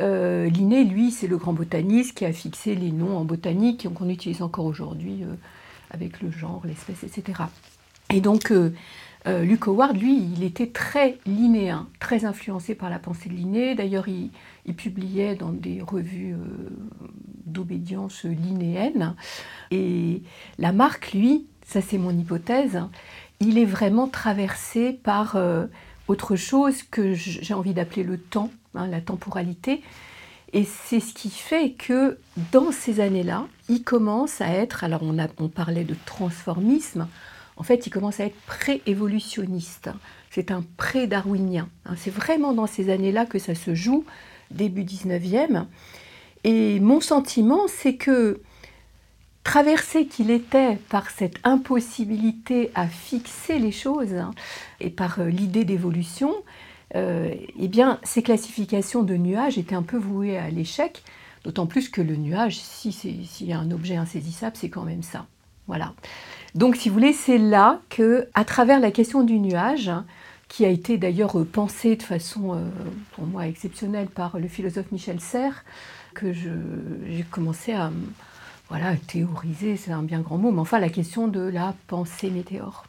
euh, 0.00 0.48
Linné, 0.48 0.84
lui, 0.84 1.10
c'est 1.10 1.26
le 1.26 1.36
grand 1.36 1.52
botaniste 1.52 2.16
qui 2.16 2.24
a 2.24 2.32
fixé 2.32 2.74
les 2.74 2.90
noms 2.90 3.16
en 3.16 3.24
botanique 3.24 3.88
qu'on 3.94 4.08
utilise 4.08 4.42
encore 4.42 4.64
aujourd'hui 4.64 5.22
euh, 5.22 5.34
avec 5.90 6.20
le 6.20 6.30
genre, 6.30 6.62
l'espèce, 6.64 7.04
etc. 7.04 7.42
Et 8.10 8.20
donc, 8.20 8.50
euh, 8.50 8.74
euh, 9.26 9.44
Luke 9.44 9.68
Howard, 9.68 9.96
lui, 9.96 10.16
il 10.16 10.42
était 10.42 10.66
très 10.66 11.18
linéen, 11.26 11.88
très 12.00 12.24
influencé 12.24 12.74
par 12.74 12.90
la 12.90 12.98
pensée 12.98 13.28
de 13.28 13.34
Linné. 13.34 13.74
D'ailleurs, 13.74 14.08
il, 14.08 14.30
publiait 14.76 15.36
dans 15.36 15.52
des 15.52 15.80
revues 15.80 16.34
d'obédience 17.46 18.24
linéenne. 18.24 19.14
Et 19.70 20.22
la 20.58 20.72
marque, 20.72 21.12
lui, 21.12 21.46
ça 21.64 21.80
c'est 21.80 21.98
mon 21.98 22.10
hypothèse, 22.10 22.80
il 23.40 23.58
est 23.58 23.64
vraiment 23.64 24.08
traversé 24.08 24.92
par 24.92 25.38
autre 26.08 26.34
chose 26.34 26.82
que 26.82 27.14
j'ai 27.14 27.54
envie 27.54 27.74
d'appeler 27.74 28.02
le 28.02 28.18
temps 28.18 28.50
Hein, 28.76 28.88
la 28.88 29.00
temporalité. 29.00 29.82
Et 30.52 30.64
c'est 30.64 30.98
ce 30.98 31.14
qui 31.14 31.30
fait 31.30 31.72
que 31.72 32.18
dans 32.52 32.72
ces 32.72 32.98
années-là, 32.98 33.46
il 33.68 33.84
commence 33.84 34.40
à 34.40 34.48
être, 34.48 34.82
alors 34.82 35.02
on, 35.02 35.48
parlait 35.48 35.84
de 35.84 35.94
transformisme, 36.06 37.06
en 37.56 37.62
fait 37.62 37.86
il 37.86 37.90
commence 37.90 38.18
à 38.18 38.24
être 38.24 38.40
pré-évolutionniste. 38.46 39.90
C'est 40.30 40.50
un 40.50 40.64
pré-darwinien. 40.76 41.68
Hein. 41.86 41.94
C'est 41.96 42.10
vraiment 42.10 42.52
dans 42.52 42.66
ces 42.66 42.90
années-là 42.90 43.26
que 43.26 43.38
ça 43.38 43.54
se 43.54 43.76
joue, 43.76 44.04
début 44.50 44.82
19e. 44.82 45.66
Et 46.42 46.80
mon 46.80 47.00
sentiment, 47.00 47.62
c'est 47.68 47.94
que 47.94 48.40
traversé 49.44 50.06
qu'il 50.06 50.32
était 50.32 50.78
par 50.88 51.10
cette 51.10 51.36
impossibilité 51.44 52.72
à 52.74 52.88
fixer 52.88 53.60
les 53.60 53.72
choses 53.72 54.14
hein, 54.14 54.32
et 54.80 54.90
par 54.90 55.20
euh, 55.20 55.28
l'idée 55.28 55.64
d'évolution, 55.64 56.34
eh 56.94 57.68
bien, 57.68 57.98
ces 58.02 58.22
classifications 58.22 59.02
de 59.02 59.16
nuages 59.16 59.58
étaient 59.58 59.74
un 59.74 59.82
peu 59.82 59.96
vouées 59.96 60.38
à 60.38 60.48
l'échec, 60.50 61.02
d'autant 61.42 61.66
plus 61.66 61.88
que 61.88 62.00
le 62.00 62.16
nuage, 62.16 62.56
s'il 62.58 63.46
y 63.46 63.52
a 63.52 63.58
un 63.58 63.70
objet 63.70 63.96
insaisissable, 63.96 64.56
c'est 64.56 64.70
quand 64.70 64.84
même 64.84 65.02
ça. 65.02 65.26
Voilà. 65.66 65.94
Donc, 66.54 66.76
si 66.76 66.88
vous 66.88 66.94
voulez, 66.94 67.12
c'est 67.12 67.38
là 67.38 67.80
que, 67.88 68.28
à 68.34 68.44
travers 68.44 68.80
la 68.80 68.90
question 68.90 69.24
du 69.24 69.38
nuage, 69.40 69.90
qui 70.48 70.64
a 70.64 70.68
été 70.68 70.98
d'ailleurs 70.98 71.44
pensée 71.46 71.96
de 71.96 72.02
façon, 72.02 72.54
euh, 72.54 72.58
pour 73.12 73.24
moi, 73.26 73.48
exceptionnelle 73.48 74.06
par 74.06 74.38
le 74.38 74.46
philosophe 74.46 74.92
Michel 74.92 75.20
Serres, 75.20 75.64
que 76.14 76.32
j'ai 76.32 77.24
commencé 77.30 77.72
à 77.72 77.90
voilà, 78.68 78.96
théoriser, 78.96 79.76
c'est 79.76 79.90
un 79.90 80.02
bien 80.02 80.20
grand 80.20 80.38
mot, 80.38 80.50
mais 80.50 80.60
enfin 80.60 80.78
la 80.78 80.88
question 80.88 81.28
de 81.28 81.40
la 81.40 81.74
pensée 81.86 82.30
météore. 82.30 82.84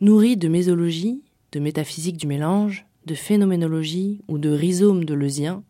Nourrie 0.00 0.36
de 0.36 0.48
mésologie, 0.48 1.22
de 1.52 1.60
métaphysique 1.60 2.16
du 2.16 2.26
mélange, 2.26 2.84
de 3.08 3.14
phénoménologie 3.14 4.20
ou 4.28 4.36
de 4.36 4.50
rhizome 4.50 5.06
de 5.06 5.14
leusien, 5.14 5.64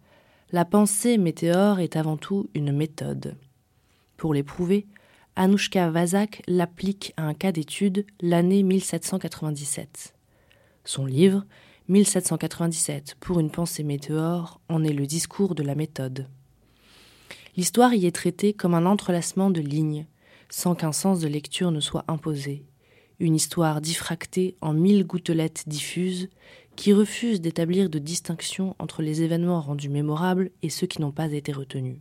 la 0.50 0.64
pensée 0.64 1.18
météore 1.18 1.78
est 1.78 1.94
avant 1.94 2.16
tout 2.16 2.50
une 2.52 2.72
méthode. 2.72 3.36
Pour 4.16 4.34
l'éprouver, 4.34 4.88
Anouchka 5.36 5.88
Vazak 5.88 6.42
l'applique 6.48 7.14
à 7.16 7.22
un 7.22 7.34
cas 7.34 7.52
d'étude 7.52 8.04
l'année 8.20 8.64
1797. 8.64 10.14
Son 10.84 11.06
livre, 11.06 11.44
1797 11.86 13.14
pour 13.20 13.38
une 13.38 13.52
pensée 13.52 13.84
météore, 13.84 14.60
en 14.68 14.82
est 14.82 14.92
le 14.92 15.06
discours 15.06 15.54
de 15.54 15.62
la 15.62 15.76
méthode. 15.76 16.26
L'histoire 17.56 17.94
y 17.94 18.06
est 18.06 18.14
traitée 18.14 18.52
comme 18.52 18.74
un 18.74 18.84
entrelacement 18.84 19.50
de 19.50 19.60
lignes, 19.60 20.06
sans 20.50 20.74
qu'un 20.74 20.92
sens 20.92 21.20
de 21.20 21.28
lecture 21.28 21.70
ne 21.70 21.80
soit 21.80 22.04
imposé. 22.08 22.64
Une 23.20 23.36
histoire 23.36 23.80
diffractée 23.80 24.56
en 24.60 24.72
mille 24.72 25.04
gouttelettes 25.04 25.68
diffuses 25.68 26.28
qui 26.78 26.92
refusent 26.92 27.40
d'établir 27.40 27.90
de 27.90 27.98
distinction 27.98 28.76
entre 28.78 29.02
les 29.02 29.22
événements 29.22 29.60
rendus 29.60 29.88
mémorables 29.88 30.52
et 30.62 30.70
ceux 30.70 30.86
qui 30.86 31.00
n'ont 31.00 31.10
pas 31.10 31.32
été 31.32 31.50
retenus. 31.50 31.98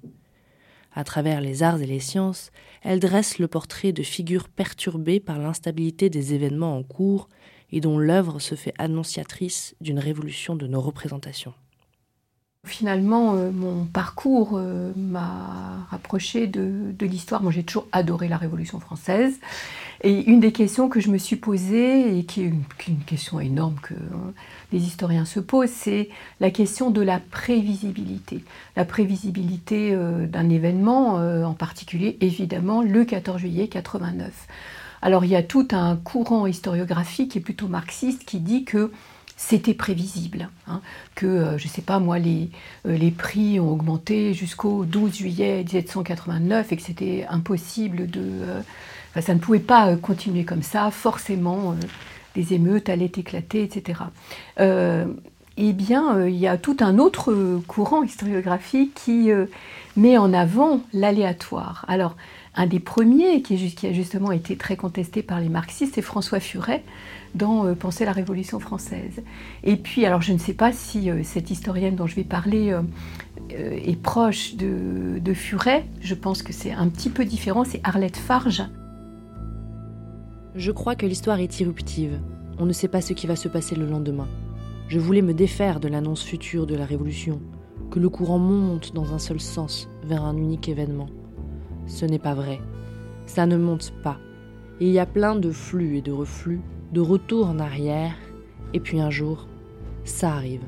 À 0.93 1.03
travers 1.03 1.41
les 1.41 1.63
arts 1.63 1.81
et 1.81 1.87
les 1.87 1.99
sciences, 1.99 2.51
elle 2.83 2.99
dresse 2.99 3.39
le 3.39 3.47
portrait 3.47 3.91
de 3.91 4.03
figures 4.03 4.47
perturbées 4.47 5.19
par 5.19 5.39
l'instabilité 5.39 6.11
des 6.11 6.35
événements 6.35 6.77
en 6.77 6.83
cours 6.83 7.27
et 7.71 7.81
dont 7.81 7.97
l'œuvre 7.97 8.37
se 8.37 8.53
fait 8.53 8.75
annonciatrice 8.77 9.75
d'une 9.81 9.97
révolution 9.97 10.55
de 10.55 10.67
nos 10.67 10.79
représentations. 10.79 11.55
Finalement, 12.67 13.33
euh, 13.33 13.49
mon 13.49 13.85
parcours 13.85 14.51
euh, 14.57 14.91
m'a 14.95 15.87
rapproché 15.89 16.45
de, 16.45 16.93
l'histoire. 17.03 17.41
Moi, 17.41 17.51
j'ai 17.51 17.63
toujours 17.63 17.87
adoré 17.91 18.27
la 18.27 18.37
Révolution 18.37 18.79
française. 18.79 19.39
Et 20.01 20.25
une 20.25 20.39
des 20.39 20.51
questions 20.51 20.89
que 20.89 20.99
je 20.99 21.09
me 21.09 21.17
suis 21.17 21.35
posée, 21.35 22.17
et 22.17 22.23
qui 22.23 22.41
est 22.41 22.45
une, 22.45 22.63
question 23.05 23.39
énorme 23.39 23.75
que 23.81 23.93
hein, 23.93 24.33
les 24.71 24.79
historiens 24.79 25.25
se 25.25 25.39
posent, 25.39 25.71
c'est 25.71 26.09
la 26.39 26.51
question 26.51 26.91
de 26.91 27.01
la 27.01 27.19
prévisibilité. 27.19 28.43
La 28.75 28.85
prévisibilité 28.85 29.93
euh, 29.93 30.27
d'un 30.27 30.49
événement, 30.49 31.15
en 31.15 31.53
particulier, 31.53 32.17
évidemment, 32.21 32.81
le 32.81 33.05
14 33.05 33.39
juillet 33.39 33.67
89. 33.67 34.47
Alors, 35.01 35.25
il 35.25 35.31
y 35.31 35.35
a 35.35 35.43
tout 35.43 35.67
un 35.71 35.95
courant 35.95 36.47
historiographique 36.47 37.35
est 37.35 37.41
plutôt 37.41 37.67
marxiste 37.67 38.25
qui 38.25 38.39
dit 38.39 38.65
que 38.65 38.91
c'était 39.37 39.75
prévisible, 39.75 40.49
hein, 40.67 40.81
que, 41.13 41.27
euh, 41.27 41.57
je 41.59 41.65
ne 41.65 41.69
sais 41.69 41.83
pas 41.83 41.99
moi, 41.99 42.17
les, 42.17 42.49
euh, 42.87 42.97
les 42.97 43.11
prix 43.11 43.59
ont 43.59 43.69
augmenté 43.69 44.33
jusqu'au 44.33 44.83
12 44.83 45.15
juillet 45.15 45.63
1789 45.63 46.71
et 46.71 46.75
que 46.75 46.81
c'était 46.81 47.25
impossible 47.29 48.09
de... 48.09 48.21
Euh, 49.17 49.19
enfin, 49.19 49.21
ça 49.21 49.33
ne 49.33 49.39
pouvait 49.39 49.59
pas 49.59 49.95
continuer 49.95 50.43
comme 50.43 50.63
ça, 50.63 50.91
forcément, 50.91 51.75
des 52.35 52.53
émeutes 52.53 52.89
allaient 52.89 53.05
éclater, 53.05 53.63
etc. 53.63 54.01
eh 54.59 55.73
bien, 55.73 56.25
il 56.27 56.35
y 56.35 56.47
a 56.47 56.57
tout 56.57 56.77
un 56.81 56.99
autre 56.99 57.61
courant 57.67 58.03
historiographique 58.03 58.93
qui 58.93 59.31
met 59.95 60.17
en 60.17 60.33
avant 60.33 60.81
l'aléatoire. 60.93 61.83
Alors, 61.87 62.15
un 62.57 62.65
des 62.65 62.79
premiers 62.79 63.43
qui, 63.43 63.53
a 63.85 63.93
justement 63.93 64.31
été 64.31 64.57
très 64.57 64.75
contesté 64.75 65.21
par 65.21 65.39
les 65.39 65.47
marxistes, 65.47 65.93
c'est 65.95 66.01
François 66.01 66.39
Furet, 66.39 66.83
dans 67.35 67.65
euh, 67.65 67.75
Penser 67.75 68.03
la 68.03 68.11
Révolution 68.11 68.59
française. 68.59 69.21
Et 69.63 69.75
puis, 69.77 70.05
alors 70.05 70.23
je 70.23 70.33
ne 70.33 70.39
sais 70.39 70.53
pas 70.53 70.73
si 70.73 71.11
euh, 71.11 71.21
cette 71.23 71.51
historienne 71.51 71.95
dont 71.95 72.07
je 72.07 72.15
vais 72.15 72.23
parler 72.23 72.71
euh, 72.71 72.81
est 73.51 74.01
proche 74.01 74.55
de, 74.55 75.19
de, 75.19 75.33
Furet, 75.35 75.85
je 76.01 76.15
pense 76.15 76.41
que 76.41 76.51
c'est 76.51 76.71
un 76.71 76.87
petit 76.89 77.09
peu 77.09 77.25
différent, 77.25 77.63
c'est 77.63 77.79
Arlette 77.83 78.17
Farge. 78.17 78.63
Je 80.57 80.71
crois 80.71 80.95
que 80.95 81.05
l'histoire 81.05 81.39
est 81.39 81.59
irruptive. 81.59 82.19
On 82.57 82.65
ne 82.65 82.73
sait 82.73 82.87
pas 82.87 83.01
ce 83.01 83.13
qui 83.13 83.27
va 83.27 83.35
se 83.35 83.47
passer 83.47 83.75
le 83.75 83.85
lendemain. 83.85 84.27
Je 84.87 84.97
voulais 84.97 85.21
me 85.21 85.35
défaire 85.35 85.79
de 85.79 85.87
l'annonce 85.87 86.23
future 86.23 86.65
de 86.65 86.73
la 86.73 86.85
Révolution, 86.85 87.39
que 87.91 87.99
le 87.99 88.09
courant 88.09 88.39
monte 88.39 88.91
dans 88.95 89.13
un 89.13 89.19
seul 89.19 89.39
sens 89.39 89.87
vers 90.03 90.23
un 90.23 90.35
unique 90.35 90.67
événement. 90.67 91.09
Ce 91.85 92.05
n'est 92.05 92.17
pas 92.17 92.33
vrai. 92.33 92.59
Ça 93.27 93.45
ne 93.45 93.55
monte 93.55 93.93
pas. 94.01 94.17
il 94.79 94.87
y 94.87 94.97
a 94.97 95.05
plein 95.05 95.35
de 95.35 95.51
flux 95.51 95.97
et 95.97 96.01
de 96.01 96.11
reflux 96.11 96.61
de 96.91 97.01
retour 97.01 97.47
en 97.47 97.59
arrière, 97.59 98.15
et 98.73 98.79
puis 98.79 98.99
un 98.99 99.11
jour, 99.11 99.47
ça 100.05 100.33
arrive. 100.33 100.63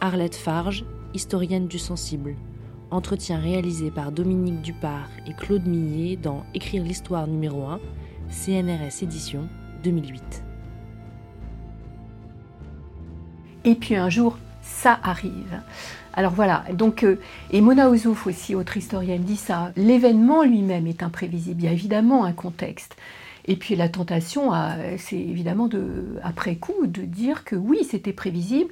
Arlette 0.00 0.36
Farge, 0.36 0.84
historienne 1.12 1.66
du 1.66 1.78
sensible, 1.78 2.36
entretien 2.90 3.38
réalisé 3.38 3.90
par 3.90 4.12
Dominique 4.12 4.62
Dupart 4.62 5.08
et 5.26 5.34
Claude 5.34 5.66
Millet 5.66 6.16
dans 6.16 6.44
Écrire 6.54 6.82
l'histoire 6.82 7.26
numéro 7.26 7.64
1, 7.64 7.80
CNRS 8.30 9.02
édition 9.02 9.48
2008. 9.82 10.42
Et 13.64 13.74
puis 13.74 13.96
un 13.96 14.10
jour, 14.10 14.38
ça 14.62 14.98
arrive. 15.02 15.60
Alors 16.12 16.32
voilà, 16.32 16.64
donc, 16.72 17.02
euh, 17.02 17.18
et 17.50 17.60
Mona 17.60 17.90
Ouzouf 17.90 18.26
aussi, 18.26 18.54
autre 18.54 18.76
historienne, 18.76 19.22
dit 19.22 19.36
ça, 19.36 19.72
l'événement 19.76 20.44
lui-même 20.44 20.86
est 20.86 21.02
imprévisible, 21.02 21.62
il 21.62 21.64
y 21.64 21.68
a 21.68 21.72
évidemment 21.72 22.24
un 22.24 22.32
contexte. 22.32 22.96
Et 23.46 23.56
puis 23.56 23.76
la 23.76 23.88
tentation, 23.88 24.52
c'est 24.96 25.18
évidemment 25.18 25.68
de, 25.68 26.16
après 26.22 26.56
coup 26.56 26.86
de 26.86 27.02
dire 27.02 27.44
que 27.44 27.56
oui, 27.56 27.84
c'était 27.84 28.14
prévisible. 28.14 28.70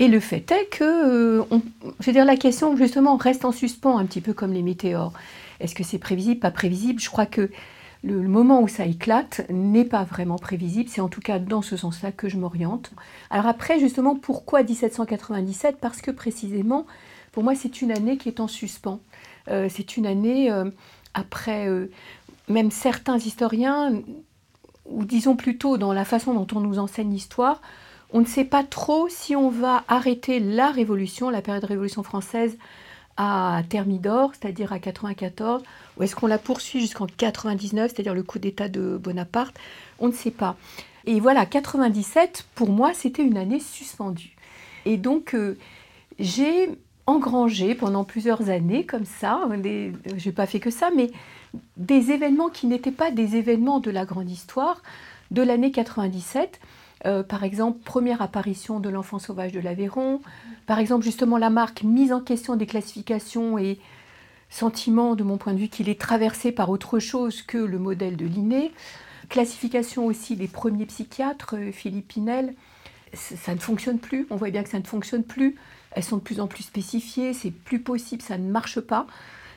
Et 0.00 0.08
le 0.08 0.18
fait 0.18 0.50
est 0.50 0.64
que, 0.70 1.44
euh, 1.44 2.24
la 2.24 2.36
question 2.36 2.74
justement 2.74 3.16
reste 3.16 3.44
en 3.44 3.52
suspens, 3.52 3.98
un 3.98 4.06
petit 4.06 4.22
peu 4.22 4.32
comme 4.32 4.54
les 4.54 4.62
météores. 4.62 5.12
Est-ce 5.60 5.74
que 5.74 5.84
c'est 5.84 5.98
prévisible, 5.98 6.40
pas 6.40 6.50
prévisible? 6.50 6.98
Je 7.00 7.10
crois 7.10 7.26
que 7.26 7.50
le, 8.02 8.22
moment 8.22 8.62
où 8.62 8.68
ça 8.68 8.86
éclate 8.86 9.42
n'est 9.50 9.84
pas 9.84 10.04
vraiment 10.04 10.38
prévisible. 10.38 10.88
C'est 10.88 11.02
en 11.02 11.10
tout 11.10 11.20
cas 11.20 11.38
dans 11.38 11.60
ce 11.60 11.76
sens-là 11.76 12.12
que 12.12 12.30
je 12.30 12.38
m'oriente. 12.38 12.92
Alors 13.28 13.46
après, 13.46 13.78
justement, 13.78 14.16
pourquoi 14.16 14.62
1797 14.62 15.76
Parce 15.78 16.00
que 16.00 16.10
précisément, 16.10 16.86
pour 17.32 17.44
moi, 17.44 17.54
c'est 17.54 17.82
une 17.82 17.92
année 17.92 18.16
qui 18.16 18.30
est 18.30 18.40
en 18.40 18.48
suspens. 18.48 19.00
Euh, 19.48 19.68
c'est 19.68 19.98
une 19.98 20.06
année 20.06 20.50
euh, 20.50 20.70
après 21.12 21.68
même 22.48 22.70
certains 22.70 23.18
historiens, 23.18 23.92
ou 24.86 25.04
disons 25.04 25.36
plutôt 25.36 25.76
dans 25.76 25.92
la 25.92 26.06
façon 26.06 26.32
dont 26.32 26.46
on 26.56 26.60
nous 26.60 26.78
enseigne 26.78 27.12
l'histoire, 27.12 27.60
on 28.12 28.20
ne 28.20 28.26
sait 28.26 28.44
pas 28.44 28.64
trop 28.64 29.08
si 29.08 29.36
on 29.36 29.50
va 29.50 29.84
arrêter 29.88 30.40
la 30.40 30.70
Révolution, 30.70 31.30
la 31.30 31.42
période 31.42 31.62
de 31.62 31.68
Révolution 31.68 32.02
française, 32.02 32.56
à 33.16 33.62
Thermidor, 33.68 34.32
c'est-à-dire 34.34 34.72
à 34.72 34.78
94, 34.78 35.62
ou 35.96 36.02
est-ce 36.02 36.16
qu'on 36.16 36.26
la 36.26 36.38
poursuit 36.38 36.80
jusqu'en 36.80 37.06
99, 37.06 37.90
c'est-à-dire 37.90 38.14
le 38.14 38.22
coup 38.22 38.38
d'État 38.38 38.68
de 38.68 38.96
Bonaparte? 38.96 39.56
On 39.98 40.08
ne 40.08 40.12
sait 40.12 40.30
pas. 40.30 40.56
Et 41.06 41.20
voilà, 41.20 41.46
97, 41.46 42.46
pour 42.54 42.70
moi, 42.70 42.92
c'était 42.94 43.22
une 43.22 43.36
année 43.36 43.60
suspendue. 43.60 44.36
Et 44.86 44.96
donc, 44.96 45.34
euh, 45.34 45.58
j'ai 46.18 46.70
engrangé 47.06 47.74
pendant 47.74 48.04
plusieurs 48.04 48.48
années 48.50 48.86
comme 48.86 49.04
ça, 49.04 49.40
je 49.50 50.28
n'ai 50.28 50.32
pas 50.32 50.46
fait 50.46 50.60
que 50.60 50.70
ça, 50.70 50.90
mais 50.94 51.10
des 51.76 52.12
événements 52.12 52.48
qui 52.48 52.66
n'étaient 52.66 52.90
pas 52.92 53.10
des 53.10 53.36
événements 53.36 53.80
de 53.80 53.90
la 53.90 54.04
grande 54.04 54.30
histoire 54.30 54.82
de 55.30 55.42
l'année 55.42 55.72
97. 55.72 56.60
Euh, 57.06 57.22
par 57.22 57.44
exemple, 57.44 57.78
première 57.82 58.20
apparition 58.20 58.78
de 58.78 58.88
l'enfant 58.88 59.18
sauvage 59.18 59.52
de 59.52 59.60
l'Aveyron, 59.60 60.20
par 60.66 60.78
exemple 60.78 61.04
justement 61.04 61.38
la 61.38 61.48
marque 61.48 61.82
mise 61.82 62.12
en 62.12 62.20
question 62.20 62.56
des 62.56 62.66
classifications 62.66 63.56
et 63.56 63.78
sentiment 64.50 65.14
de 65.14 65.22
mon 65.22 65.38
point 65.38 65.54
de 65.54 65.58
vue 65.58 65.68
qu'il 65.68 65.88
est 65.88 66.00
traversé 66.00 66.52
par 66.52 66.68
autre 66.68 66.98
chose 66.98 67.42
que 67.42 67.56
le 67.56 67.78
modèle 67.78 68.16
de 68.16 68.26
Linné, 68.26 68.72
classification 69.28 70.06
aussi 70.06 70.36
des 70.36 70.48
premiers 70.48 70.86
psychiatres, 70.86 71.56
euh, 71.56 71.72
Philippe 71.72 72.08
Pinel, 72.08 72.54
ça 73.14 73.54
ne 73.54 73.60
fonctionne 73.60 73.98
plus, 73.98 74.26
on 74.30 74.36
voit 74.36 74.50
bien 74.50 74.62
que 74.62 74.68
ça 74.68 74.78
ne 74.78 74.84
fonctionne 74.84 75.24
plus, 75.24 75.56
elles 75.92 76.04
sont 76.04 76.18
de 76.18 76.22
plus 76.22 76.38
en 76.38 76.46
plus 76.46 76.62
spécifiées, 76.62 77.32
c'est 77.32 77.50
plus 77.50 77.80
possible, 77.80 78.22
ça 78.22 78.38
ne 78.38 78.48
marche 78.48 78.78
pas 78.78 79.06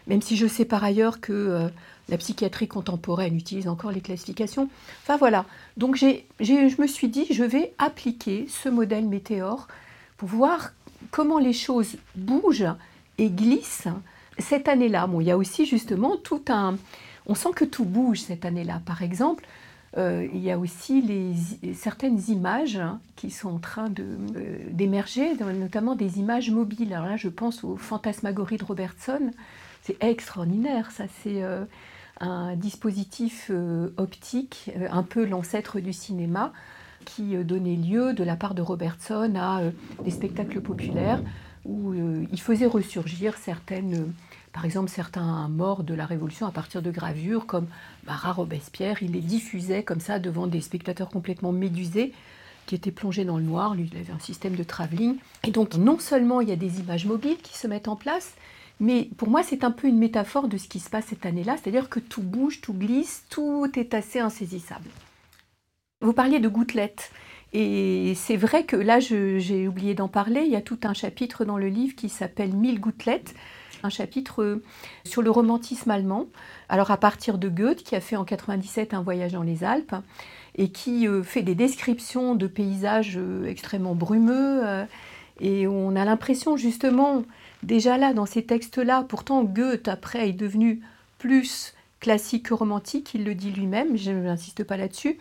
même 0.07 0.21
si 0.21 0.35
je 0.35 0.47
sais 0.47 0.65
par 0.65 0.83
ailleurs 0.83 1.21
que 1.21 1.33
euh, 1.33 1.67
la 2.09 2.17
psychiatrie 2.17 2.67
contemporaine 2.67 3.35
utilise 3.35 3.67
encore 3.67 3.91
les 3.91 4.01
classifications. 4.01 4.69
Enfin 5.03 5.17
voilà, 5.17 5.45
donc 5.77 5.95
je 5.95 6.81
me 6.81 6.87
suis 6.87 7.07
dit, 7.07 7.25
je 7.29 7.43
vais 7.43 7.73
appliquer 7.77 8.47
ce 8.49 8.69
modèle 8.69 9.07
météore 9.07 9.67
pour 10.17 10.29
voir 10.29 10.73
comment 11.11 11.39
les 11.39 11.53
choses 11.53 11.95
bougent 12.15 12.73
et 13.17 13.29
glissent 13.29 13.87
cette 14.37 14.67
année-là. 14.67 15.07
Bon, 15.07 15.21
il 15.21 15.27
y 15.27 15.31
a 15.31 15.37
aussi 15.37 15.65
justement 15.65 16.17
tout 16.17 16.41
un... 16.49 16.77
On 17.25 17.35
sent 17.35 17.51
que 17.55 17.65
tout 17.65 17.85
bouge 17.85 18.21
cette 18.21 18.43
année-là. 18.43 18.81
Par 18.85 19.01
exemple, 19.01 19.45
euh, 19.97 20.27
il 20.33 20.41
y 20.41 20.51
a 20.51 20.57
aussi 20.57 21.01
les, 21.01 21.73
certaines 21.73 22.19
images 22.27 22.81
qui 23.15 23.29
sont 23.29 23.49
en 23.49 23.59
train 23.59 23.89
euh, 23.99 24.57
d'émerger, 24.71 25.35
notamment 25.35 25.95
des 25.95 26.19
images 26.19 26.49
mobiles. 26.49 26.93
Alors 26.93 27.07
là, 27.07 27.17
je 27.17 27.29
pense 27.29 27.63
aux 27.63 27.77
fantasmagories 27.77 28.57
de 28.57 28.65
Robertson, 28.65 29.31
c'est 29.83 30.01
extraordinaire, 30.01 30.91
ça 30.91 31.05
c'est 31.21 31.43
euh, 31.43 31.65
un 32.19 32.55
dispositif 32.55 33.47
euh, 33.49 33.89
optique, 33.97 34.71
euh, 34.77 34.87
un 34.89 35.03
peu 35.03 35.25
l'ancêtre 35.25 35.79
du 35.79 35.93
cinéma, 35.93 36.53
qui 37.05 37.35
donnait 37.43 37.75
lieu 37.75 38.13
de 38.13 38.23
la 38.23 38.37
part 38.37 38.53
de 38.53 38.61
Robertson 38.61 39.33
à 39.35 39.59
des 40.05 40.11
spectacles 40.11 40.61
populaires 40.61 41.21
où 41.65 41.93
il 41.93 42.39
faisait 42.39 42.65
ressurgir 42.65 43.35
certaines 43.35 44.13
par 44.53 44.63
exemple 44.63 44.89
certains 44.89 45.49
morts 45.49 45.83
de 45.83 45.93
la 45.93 46.05
Révolution 46.05 46.47
à 46.47 46.51
partir 46.51 46.81
de 46.81 46.91
gravures 46.91 47.45
comme 47.45 47.67
Marat 48.07 48.31
Robespierre, 48.31 49.03
il 49.03 49.11
les 49.11 49.19
diffusait 49.19 49.83
comme 49.83 49.99
ça 49.99 50.17
devant 50.17 50.47
des 50.47 50.61
spectateurs 50.61 51.09
complètement 51.09 51.51
médusés 51.51 52.13
qui 52.67 52.75
étaient 52.75 52.91
plongés 52.91 53.25
dans 53.25 53.37
le 53.37 53.43
noir. 53.43 53.75
Lui, 53.75 53.89
il 53.91 53.99
avait 53.99 54.13
un 54.13 54.19
système 54.19 54.55
de 54.55 54.63
travelling. 54.63 55.17
Et 55.45 55.51
donc 55.51 55.75
non 55.75 55.99
seulement 55.99 56.39
il 56.39 56.47
y 56.47 56.53
a 56.53 56.55
des 56.55 56.79
images 56.79 57.05
mobiles 57.05 57.37
qui 57.43 57.57
se 57.57 57.67
mettent 57.67 57.89
en 57.89 57.97
place, 57.97 58.35
mais 58.83 59.09
pour 59.17 59.29
moi 59.29 59.43
c'est 59.43 59.63
un 59.63 59.71
peu 59.71 59.87
une 59.87 59.97
métaphore 59.97 60.49
de 60.49 60.57
ce 60.57 60.67
qui 60.67 60.79
se 60.79 60.89
passe 60.89 61.05
cette 61.05 61.25
année-là, 61.25 61.55
c'est-à-dire 61.55 61.87
que 61.87 62.01
tout 62.01 62.21
bouge, 62.21 62.59
tout 62.59 62.73
glisse, 62.73 63.23
tout 63.29 63.71
est 63.77 63.93
assez 63.93 64.19
insaisissable. 64.19 64.89
Vous 66.01 66.11
parliez 66.11 66.39
de 66.39 66.49
gouttelettes. 66.49 67.11
Et 67.53 68.13
c'est 68.15 68.35
vrai 68.35 68.65
que 68.65 68.75
là, 68.75 68.99
j'ai 68.99 69.67
oublié 69.67 69.93
d'en 69.93 70.09
parler, 70.09 70.41
il 70.41 70.51
y 70.51 70.57
a 70.57 70.61
tout 70.61 70.79
un 70.83 70.93
chapitre 70.93 71.45
dans 71.45 71.57
le 71.57 71.67
livre 71.67 71.95
qui 71.95 72.09
s'appelle 72.09 72.51
Mille 72.51 72.81
gouttelettes, 72.81 73.33
un 73.83 73.89
chapitre 73.89 74.43
euh, 74.43 74.63
sur 75.05 75.21
le 75.21 75.29
romantisme 75.29 75.89
allemand. 75.89 76.27
Alors 76.67 76.91
à 76.91 76.97
partir 76.97 77.37
de 77.37 77.47
Goethe, 77.47 77.83
qui 77.83 77.95
a 77.95 78.01
fait 78.01 78.17
en 78.17 78.25
97 78.25 78.93
un 78.93 79.01
voyage 79.01 79.31
dans 79.31 79.43
les 79.43 79.63
Alpes, 79.63 79.95
et 80.55 80.69
qui 80.71 81.07
euh, 81.07 81.23
fait 81.23 81.41
des 81.41 81.55
descriptions 81.55 82.35
de 82.35 82.47
paysages 82.47 83.17
euh, 83.17 83.45
extrêmement 83.45 83.95
brumeux, 83.95 84.85
et 85.39 85.67
on 85.67 85.95
a 85.95 86.05
l'impression 86.05 86.57
justement, 86.57 87.23
déjà 87.63 87.97
là, 87.97 88.13
dans 88.13 88.25
ces 88.25 88.43
textes-là, 88.45 89.05
pourtant 89.07 89.43
Goethe, 89.43 89.87
après, 89.87 90.29
est 90.29 90.33
devenu 90.33 90.81
plus 91.17 91.73
classique 91.99 92.47
que 92.49 92.53
romantique, 92.53 93.13
il 93.13 93.23
le 93.23 93.33
dit 93.33 93.49
lui-même, 93.49 93.97
je 93.97 94.11
n'insiste 94.11 94.65
pas 94.65 94.75
là-dessus, 94.75 95.17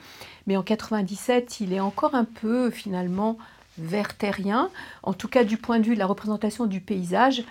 mais 0.49 0.57
en 0.57 0.65
97, 0.65 1.61
il 1.61 1.73
est 1.73 1.81
encore 1.81 2.17
un 2.17 2.25
peu 2.25 2.71
finalement 2.71 3.39
vertérien, 3.79 4.69
en 5.05 5.13
tout 5.13 5.29
cas 5.29 5.45
du 5.45 5.57
point 5.57 5.79
de 5.79 5.87
vue 5.87 5.95
de 5.95 6.01
la 6.01 6.07
représentation 6.07 6.67
du 6.67 6.81
paysage. 6.81 7.45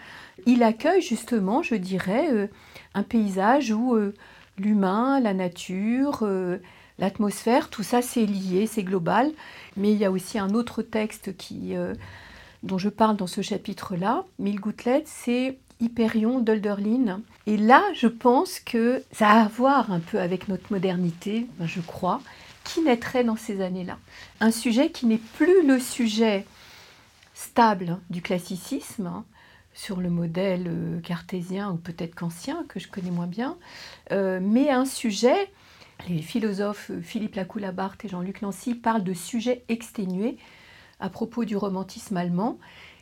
Il 0.46 0.64
accueille 0.64 1.02
justement, 1.02 1.64
je 1.64 1.76
dirais, 1.76 2.28
euh, 2.32 2.48
un 2.94 3.04
paysage 3.04 3.72
où 3.72 3.96
euh, 3.96 4.14
l'humain, 4.58 5.22
la 5.22 5.34
nature, 5.34 6.20
euh, 6.24 6.58
l'atmosphère, 7.00 7.70
tout 7.70 7.84
ça 7.84 8.02
c'est 8.02 8.26
lié, 8.26 8.68
c'est 8.68 8.84
global. 8.84 9.32
Mais 9.78 9.94
il 9.94 9.98
y 9.98 10.06
a 10.06 10.12
aussi 10.12 10.40
un 10.40 10.50
autre 10.50 10.82
texte 10.82 11.38
qui, 11.38 11.74
dont 12.64 12.78
je 12.78 12.90
parle 12.90 13.18
dans 13.18 13.28
ce 13.28 13.42
chapitre-là, 13.42 14.24
Mille 14.40 14.60
gouttelettes, 14.60 15.08
c'est 15.08 15.58
Hyperion 15.80 16.40
d'Olderlin. 16.40 17.22
Et 17.48 17.58
là, 17.58 17.84
je 17.96 18.08
pense 18.08 18.60
que 18.60 19.04
ça 19.12 19.30
a 19.30 19.42
à 19.44 19.48
voir 19.48 19.92
un 19.92 20.00
peu 20.00 20.20
avec 20.20 20.48
notre 20.48 20.72
modernité, 20.72 21.48
ben, 21.58 21.68
je 21.68 21.82
crois, 21.82 22.22
qui 22.64 22.82
naîtrait 22.82 23.24
dans 23.24 23.36
ces 23.36 23.62
années-là. 23.62 23.98
Un 24.40 24.52
sujet 24.52 24.92
qui 24.92 25.08
n'est 25.08 25.18
plus 25.18 25.66
le 25.66 25.80
sujet 25.80 26.46
stable 27.34 27.98
du 28.12 28.22
classicisme, 28.22 29.08
hein, 29.08 29.26
sur 29.74 30.00
le 30.00 30.10
modèle 30.10 30.66
euh, 30.68 31.00
cartésien 31.00 31.72
ou 31.72 31.78
peut-être 31.78 32.14
kantien, 32.14 32.64
que 32.68 32.80
je 32.80 32.88
connais 32.88 33.10
moins 33.10 33.28
bien, 33.28 33.58
euh, 34.12 34.40
mais 34.42 34.70
un 34.70 34.86
sujet, 34.86 35.50
les 36.10 36.22
philosophes 36.22 36.92
euh, 36.92 37.02
Philippe 37.02 37.36
Lacoue-Labarthe 37.36 38.06
et 38.06 38.10
Jean-Luc 38.10 38.42
Nancy 38.42 38.76
parlent 38.76 39.04
de 39.04 39.14
sujet 39.14 39.64
exténué 39.70 40.38
à 41.02 41.10
propos 41.10 41.44
du 41.44 41.58
romantisme 41.58 42.16
allemand, 42.16 42.58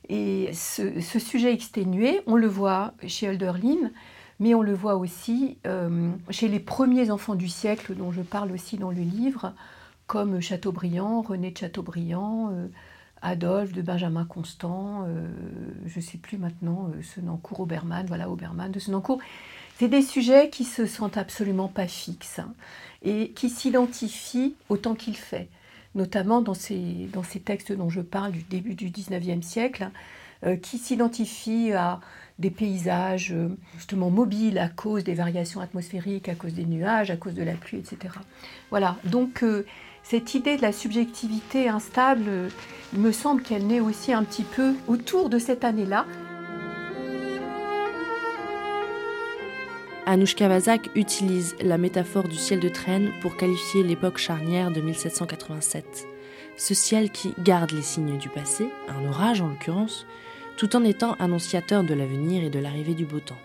et 0.10 0.50
ce, 0.53 1.20
sujet 1.20 1.53
exténué, 1.53 2.22
on 2.25 2.36
le 2.36 2.48
voit 2.48 2.94
chez 3.06 3.27
Hölderlin, 3.27 3.91
mais 4.39 4.56
on 4.56 4.63
le 4.63 4.74
voit 4.74 4.96
aussi 4.96 5.58
euh, 5.68 6.10
chez 6.32 6.48
les 6.48 6.60
premiers 6.60 7.12
enfants 7.12 7.36
du 7.36 7.48
siècle, 7.48 7.94
dont 7.96 8.12
je 8.12 8.22
parle 8.22 8.51
aussi 8.51 8.77
dans 8.77 8.89
le 8.89 9.01
livre, 9.01 9.53
comme 10.08 10.41
Chateaubriand, 10.41 11.22
René 11.22 11.51
de 11.51 11.58
Chateaubriand, 11.58 12.50
euh, 12.51 12.68
Adolphe 13.22 13.74
de 13.74 13.84
Benjamin 13.84 14.25
Constant, 14.25 15.06
euh, 15.08 15.27
je 15.86 16.00
ne 16.00 16.03
sais 16.03 16.18
plus 16.18 16.39
maintenant, 16.39 16.89
Senancourt, 17.03 17.60
Obermann, 17.60 18.08
voilà, 18.08 18.32
Obermann 18.32 18.72
de 18.72 18.79
Senancourt. 18.79 19.20
C'est 19.77 19.89
des 19.89 20.01
sujets 20.01 20.50
qui 20.50 20.63
se 20.63 20.88
sentent 20.88 21.18
absolument 21.18 21.68
pas 21.68 21.88
fixes 21.88 22.39
hein, 22.39 22.53
et 23.03 23.29
qui 23.32 23.50
s'identifient 23.50 24.56
autant 24.70 24.96
qu'il 24.96 25.15
fait 25.15 25.50
notamment 26.00 26.41
dans 26.41 26.53
ces, 26.53 27.10
textes 27.44 27.74
dont 27.74 27.89
je 27.89 28.01
parle 28.01 28.32
du 28.32 28.44
début 28.44 28.74
du 28.74 28.89
19e 28.89 29.41
siècle, 29.41 29.89
euh, 30.46 30.56
qui 30.56 30.77
s'identifient 30.77 31.74
à 31.74 32.00
des 32.39 32.50
paysages 32.50 33.34
euh, 33.34 33.50
justement 33.76 34.10
mobiles 34.10 34.58
à 34.58 34.69
cause 34.69 35.04
des 35.04 35.13
variations 35.13 35.60
atmosphériques, 35.60 36.30
à 36.30 36.36
cause 36.36 36.54
des 36.54 36.63
nuages, 36.63 37.12
à 37.12 37.17
cause 37.17 37.34
de 37.34 37.43
la 37.43 37.52
pluie, 37.52 37.80
etc. 37.80 38.15
Voilà, 38.69 38.95
donc 39.04 39.43
euh, 39.43 39.65
cette 40.04 40.34
idée 40.36 40.56
de 40.56 40.62
la 40.62 40.71
subjectivité 40.71 41.67
instable, 41.67 42.50
il 42.93 43.00
me 43.00 43.12
semble 43.12 43.41
qu'elle 43.41 43.67
naît 43.67 43.82
aussi 43.82 44.13
un 44.13 44.24
petit 44.24 44.43
peu 44.43 44.76
autour 44.88 45.30
de 45.30 45.38
cette 45.38 45.65
année-là. 45.65 46.06
Anouchka 50.12 50.48
Vazak 50.48 50.89
utilise 50.95 51.56
la 51.62 51.78
métaphore 51.78 52.28
du 52.28 52.36
ciel 52.36 52.60
de 52.60 52.67
traîne 52.67 53.12
pour 53.22 53.38
qualifier 53.38 53.84
l'époque 53.84 54.17
charnière 54.17 54.72
de 54.72 54.82
1787. 54.82 56.08
Ce 56.58 56.74
ciel 56.74 57.12
qui 57.12 57.36
garde 57.43 57.69
les 57.69 57.84
signes 57.84 58.17
du 58.17 58.28
passé, 58.28 58.69
un 58.88 59.08
orage 59.08 59.39
en 59.41 59.50
l'occurrence, 59.50 60.08
tout 60.58 60.76
en 60.76 60.84
étant 60.84 61.13
annonciateur 61.19 61.84
de 61.84 61.93
l'avenir 61.93 62.43
et 62.43 62.50
de 62.50 62.58
l'arrivée 62.58 62.95
du 62.95 63.06
beau 63.06 63.19
temps. 63.19 63.38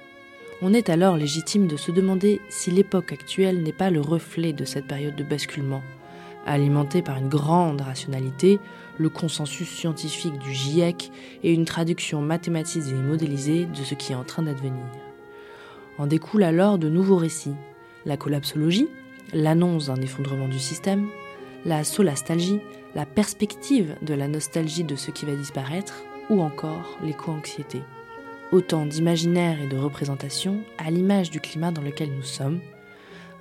On 0.63 0.73
est 0.73 0.89
alors 0.89 1.19
légitime 1.19 1.67
de 1.67 1.77
se 1.77 1.93
demander 1.93 2.41
si 2.49 2.71
l'époque 2.71 3.13
actuelle 3.13 3.63
n'est 3.63 3.75
pas 3.75 3.91
le 3.91 4.01
reflet 4.01 4.55
de 4.55 4.65
cette 4.65 4.87
période 4.87 5.17
de 5.17 5.23
basculement, 5.23 5.83
alimentée 6.47 7.03
par 7.03 7.19
une 7.19 7.29
grande 7.29 7.83
rationalité, 7.83 8.59
le 8.97 9.11
consensus 9.11 9.69
scientifique 9.69 10.39
du 10.39 10.55
GIEC 10.55 11.11
et 11.43 11.53
une 11.53 11.67
traduction 11.67 12.23
mathématisée 12.23 12.97
et 12.97 13.03
modélisée 13.03 13.67
de 13.67 13.85
ce 13.85 13.95
qui 13.95 14.13
est 14.13 14.17
en 14.17 14.25
train 14.25 14.45
d'advenir. 14.45 14.87
En 15.99 16.07
découlent 16.07 16.45
alors 16.45 16.79
de 16.79 16.89
nouveaux 16.89 17.17
récits. 17.17 17.55
La 18.05 18.17
collapsologie, 18.17 18.89
l'annonce 19.33 19.87
d'un 19.87 20.01
effondrement 20.01 20.49
du 20.49 20.59
système, 20.59 21.09
la 21.65 21.85
solastalgie, 21.85 22.61
la 22.95 23.07
perspective 23.07 23.97
de 24.03 24.15
la 24.15 24.29
nostalgie 24.29 24.85
de 24.85 24.97
ce 24.97 25.11
qui 25.11 25.25
va 25.25 25.35
disparaître, 25.35 26.03
ou 26.31 26.41
encore 26.43 26.99
l'éco-anxiété. 27.03 27.81
Autant 28.53 28.87
d'imaginaires 28.87 29.61
et 29.61 29.67
de 29.67 29.77
représentations 29.77 30.61
à 30.79 30.91
l'image 30.91 31.31
du 31.31 31.41
climat 31.41 31.71
dans 31.71 31.83
lequel 31.83 32.11
nous 32.15 32.23
sommes, 32.23 32.61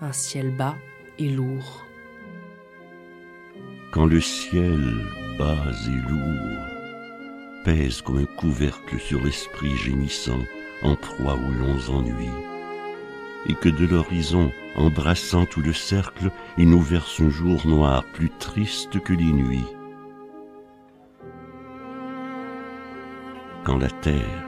un 0.02 0.12
ciel 0.12 0.50
bas 0.50 0.76
et 1.20 1.30
lourd. 1.30 1.86
Quand 3.92 4.06
le 4.06 4.22
ciel 4.22 4.82
bas 5.38 5.58
et 5.88 6.10
lourd 6.10 6.64
pèse 7.64 8.02
comme 8.02 8.18
un 8.18 8.26
couvercle 8.26 9.00
sur 9.00 9.24
l'esprit 9.24 9.76
gémissant, 9.78 10.40
en 10.84 10.96
proie 10.96 11.36
aux 11.36 11.52
longs 11.52 11.90
ennuis, 11.90 12.30
et 13.48 13.56
que 13.56 13.70
de 13.70 13.86
l'horizon, 13.86 14.52
embrassant 14.76 15.46
tout 15.46 15.62
le 15.62 15.74
cercle, 15.74 16.32
il 16.58 16.70
nous 16.70 16.82
verse 16.82 17.20
un 17.20 17.30
jour 17.30 17.66
noir 17.66 18.04
plus 18.14 18.30
triste 18.30 19.00
que 19.00 19.14
les 19.14 19.32
nuits. 19.32 19.66
Quand 23.64 23.78
la 23.78 23.90
terre 23.90 24.44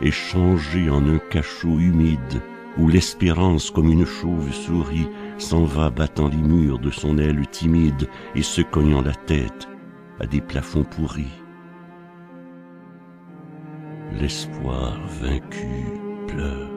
est 0.00 0.10
changée 0.10 0.90
en 0.90 1.06
un 1.08 1.18
cachot 1.18 1.78
humide, 1.78 2.42
où 2.76 2.88
l'espérance 2.88 3.70
comme 3.70 3.90
une 3.90 4.06
chauve-souris 4.06 5.08
s'en 5.38 5.64
va 5.64 5.90
battant 5.90 6.28
les 6.28 6.36
murs 6.36 6.78
de 6.78 6.90
son 6.90 7.18
aile 7.18 7.46
timide 7.48 8.08
et 8.34 8.42
se 8.42 8.62
cognant 8.62 9.02
la 9.02 9.14
tête 9.14 9.68
à 10.20 10.26
des 10.26 10.40
plafonds 10.40 10.84
pourris 10.84 11.42
l'espoir 14.18 14.98
vaincu 15.20 15.84
pleure. 16.26 16.68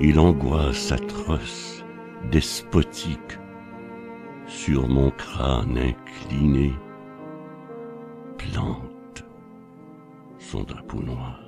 Et 0.00 0.12
l'angoisse 0.12 0.92
atroce, 0.92 1.84
despotique, 2.30 3.38
sur 4.46 4.88
mon 4.88 5.10
crâne 5.10 5.78
incliné, 5.78 6.72
plante 8.36 9.24
son 10.38 10.62
drapeau 10.62 11.02
noir. 11.02 11.47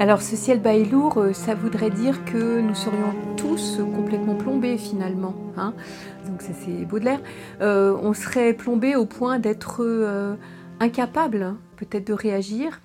Alors 0.00 0.22
ce 0.22 0.36
ciel 0.36 0.60
bas 0.60 0.74
et 0.74 0.84
lourd, 0.84 1.18
euh, 1.18 1.32
ça 1.32 1.56
voudrait 1.56 1.90
dire 1.90 2.24
que 2.24 2.60
nous 2.60 2.76
serions 2.76 3.12
tous 3.36 3.80
complètement 3.96 4.36
plombés 4.36 4.78
finalement. 4.78 5.34
Hein. 5.56 5.74
Donc 6.24 6.40
ça 6.40 6.52
c'est 6.64 6.84
Baudelaire. 6.84 7.20
Euh, 7.60 7.98
on 8.00 8.14
serait 8.14 8.52
plombés 8.52 8.94
au 8.94 9.06
point 9.06 9.40
d'être 9.40 9.78
euh, 9.80 10.36
incapable 10.78 11.42
hein, 11.42 11.58
peut-être 11.76 12.06
de 12.06 12.12
réagir. 12.12 12.80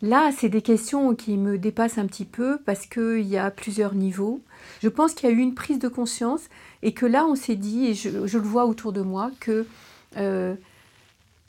Là, 0.00 0.30
c'est 0.34 0.48
des 0.48 0.62
questions 0.62 1.14
qui 1.14 1.36
me 1.36 1.58
dépassent 1.58 1.98
un 1.98 2.06
petit 2.06 2.24
peu 2.24 2.58
parce 2.64 2.86
qu'il 2.86 3.28
y 3.28 3.36
a 3.36 3.50
plusieurs 3.50 3.94
niveaux. 3.94 4.40
Je 4.82 4.88
pense 4.88 5.12
qu'il 5.12 5.28
y 5.28 5.32
a 5.32 5.34
eu 5.34 5.40
une 5.40 5.54
prise 5.54 5.78
de 5.78 5.88
conscience 5.88 6.48
et 6.82 6.92
que 6.92 7.04
là, 7.04 7.26
on 7.26 7.34
s'est 7.34 7.56
dit, 7.56 7.88
et 7.88 7.94
je, 7.94 8.08
le 8.08 8.42
vois 8.42 8.64
autour 8.64 8.92
de 8.92 9.02
moi, 9.02 9.32
que 9.40 9.66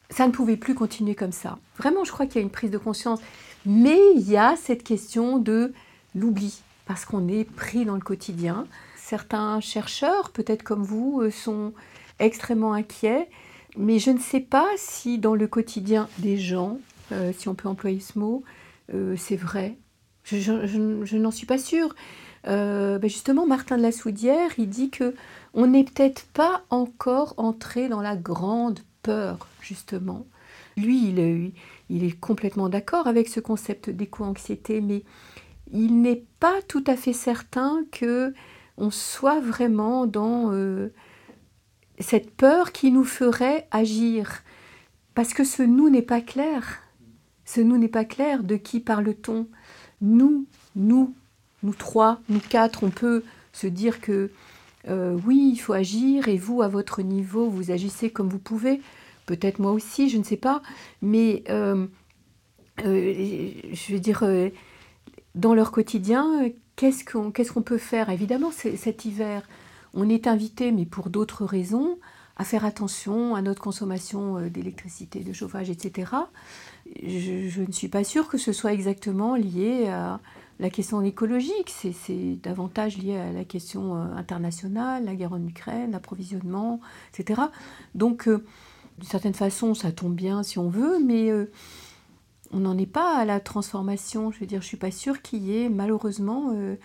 ça 0.09 0.25
ne 0.25 0.31
pouvait 0.31 0.57
plus 0.57 0.73
continuer 0.73 1.13
comme 1.15 1.31
ça. 1.31 1.59
Vraiment, 1.77 2.03
je 2.03 2.11
crois 2.11 2.25
qu'il 2.25 2.37
y 2.37 2.39
a 2.39 2.41
une 2.41 2.49
prise 2.49 2.71
de 2.71 2.77
conscience. 2.77 3.19
Mais 3.71 3.99
il 4.15 4.27
y 4.27 4.35
a 4.35 4.55
cette 4.55 4.83
question 4.83 5.37
de 5.37 5.73
l'oubli, 6.15 6.63
parce 6.87 7.05
qu'on 7.05 7.27
est 7.27 7.43
pris 7.43 7.85
dans 7.85 7.93
le 7.93 8.01
quotidien. 8.01 8.65
Certains 8.97 9.59
chercheurs, 9.59 10.31
peut-être 10.31 10.63
comme 10.63 10.81
vous, 10.81 11.21
euh, 11.21 11.29
sont 11.29 11.73
extrêmement 12.17 12.73
inquiet, 12.73 13.29
mais 13.77 13.99
je 13.99 14.09
ne 14.09 14.17
sais 14.17 14.39
pas 14.39 14.65
si 14.75 15.19
dans 15.19 15.35
le 15.35 15.45
quotidien 15.45 16.09
des 16.17 16.35
gens, 16.35 16.79
euh, 17.11 17.31
si 17.37 17.47
on 17.47 17.53
peut 17.53 17.69
employer 17.69 17.99
ce 17.99 18.17
mot, 18.17 18.43
euh, 18.91 19.15
c'est 19.15 19.35
vrai. 19.35 19.77
Je, 20.23 21.17
n'en 21.17 21.29
suis 21.29 21.45
pas 21.45 21.59
sûre. 21.59 21.95
Ben 22.45 22.99
justement, 23.03 23.45
Martin 23.45 23.77
de 23.77 23.83
la 23.83 23.91
Soudière, 23.91 24.49
il 24.57 24.69
dit 24.69 24.89
que 24.89 25.13
on 25.53 25.67
n'est 25.67 25.83
peut-être 25.83 26.25
pas 26.33 26.63
encore 26.71 27.35
entré 27.37 27.87
dans 27.87 28.01
la 28.01 28.15
grande 28.15 28.79
peur, 29.03 29.45
justement. 29.61 30.25
Lui, 30.81 31.09
il 31.09 31.19
est, 31.19 31.53
il 31.89 32.03
est 32.03 32.19
complètement 32.19 32.69
d'accord 32.69 33.07
avec 33.07 33.27
ce 33.27 33.39
concept 33.39 33.89
d'éco-anxiété, 33.89 34.81
mais 34.81 35.03
il 35.71 36.01
n'est 36.01 36.23
pas 36.39 36.61
tout 36.67 36.83
à 36.87 36.95
fait 36.95 37.13
certain 37.13 37.83
que 37.91 38.33
on 38.77 38.91
soit 38.91 39.41
vraiment 39.41 40.07
dans 40.07 40.51
euh, 40.53 40.91
cette 41.99 42.31
peur 42.31 42.71
qui 42.71 42.91
nous 42.91 43.03
ferait 43.03 43.67
agir. 43.71 44.43
Parce 45.15 45.33
que 45.33 45.43
ce 45.43 45.63
nous 45.63 45.89
n'est 45.89 46.01
pas 46.01 46.21
clair. 46.21 46.79
Ce 47.45 47.59
nous 47.59 47.77
n'est 47.77 47.89
pas 47.89 48.05
clair. 48.05 48.43
De 48.43 48.55
qui 48.55 48.79
parle-t-on 48.79 49.47
Nous, 50.01 50.45
nous, 50.75 51.13
nous 51.63 51.73
trois, 51.73 52.21
nous 52.29 52.39
quatre, 52.39 52.83
on 52.83 52.89
peut 52.89 53.23
se 53.51 53.67
dire 53.67 53.99
que 53.99 54.31
euh, 54.87 55.17
oui, 55.25 55.51
il 55.53 55.57
faut 55.57 55.73
agir 55.73 56.29
et 56.29 56.37
vous, 56.37 56.61
à 56.61 56.69
votre 56.69 57.01
niveau, 57.01 57.49
vous 57.49 57.71
agissez 57.71 58.09
comme 58.09 58.29
vous 58.29 58.39
pouvez. 58.39 58.81
Peut-être 59.29 59.59
moi 59.59 59.71
aussi, 59.73 60.09
je 60.09 60.17
ne 60.17 60.23
sais 60.23 60.37
pas. 60.37 60.63
Mais 61.03 61.43
euh, 61.49 61.85
je 62.83 63.93
veux 63.93 63.99
dire, 63.99 64.23
dans 65.35 65.53
leur 65.53 65.71
quotidien, 65.71 66.49
qu'est-ce 66.75 67.03
qu'on 67.03 67.61
peut 67.61 67.77
faire? 67.77 68.09
Évidemment, 68.09 68.49
cet 68.51 69.05
hiver, 69.05 69.47
on 69.93 70.09
est 70.09 70.25
invité, 70.25 70.71
mais 70.71 70.85
pour 70.85 71.11
d'autres 71.11 71.45
raisons, 71.45 71.99
à 72.39 72.45
faire 72.45 72.65
attention 72.65 73.35
à 73.35 73.41
notre 73.41 73.61
consommation 73.61 74.37
euh, 74.37 74.49
d'électricité, 74.49 75.19
de 75.19 75.33
chauffage, 75.33 75.69
etc. 75.69 76.13
Je, 77.03 77.61
ne 77.61 77.71
suis 77.71 77.89
pas 77.89 78.05
sûre 78.05 78.29
que 78.29 78.37
ce 78.37 78.53
soit 78.53 78.73
exactement 78.73 79.35
lié 79.35 79.89
à 79.89 80.21
la 80.59 80.69
question 80.69 81.01
écologique. 81.01 81.69
C'est 81.69 82.39
davantage 82.41 82.97
lié 82.97 83.17
à 83.17 83.33
la 83.33 83.43
question 83.43 83.95
euh, 83.95 84.15
internationale, 84.15 85.03
la 85.03 85.15
guerre 85.15 85.33
en 85.33 85.45
Ukraine, 85.45 85.91
l'approvisionnement, 85.91 86.79
etc. 87.13 87.41
Donc, 87.93 88.29
euh, 88.29 88.45
d'une 88.99 89.09
certaine 89.09 89.33
façon, 89.33 89.73
ça 89.73 89.91
tombe 89.91 90.13
bien 90.13 90.43
si 90.43 90.59
on 90.59 90.69
veut, 90.69 90.99
mais 91.03 91.31
on 92.51 92.59
n'en 92.59 92.77
est 92.77 92.85
pas 92.85 93.17
à 93.17 93.25
la 93.25 93.39
transformation. 93.39 94.31
Je 94.31 94.39
veux 94.39 94.45
dire, 94.45 94.61
je 94.61 94.67
suis 94.67 94.77
pas 94.77 94.91
sûre 94.91 95.21
qu'il 95.21 95.43
y 95.43 95.57
ait 95.57 95.69
malheureusement 95.69 96.51
euh, 96.53 96.75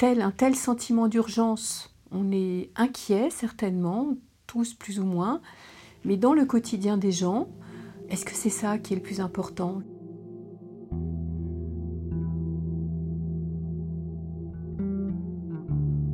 un 0.00 0.30
tel 0.30 0.54
sentiment 0.54 1.08
d'urgence. 1.08 1.94
On 2.12 2.32
est 2.32 2.70
inquiet 2.76 3.30
certainement, 3.30 4.16
tous 4.46 4.74
plus 4.74 5.00
ou 5.00 5.04
moins, 5.04 5.40
mais 6.04 6.16
dans 6.16 6.34
le 6.34 6.44
quotidien 6.44 6.96
des 6.96 7.12
gens, 7.12 7.48
est-ce 8.08 8.24
que 8.24 8.34
c'est 8.34 8.50
ça 8.50 8.78
qui 8.78 8.92
est 8.92 8.96
le 8.96 9.02
plus 9.02 9.20
important? 9.20 9.82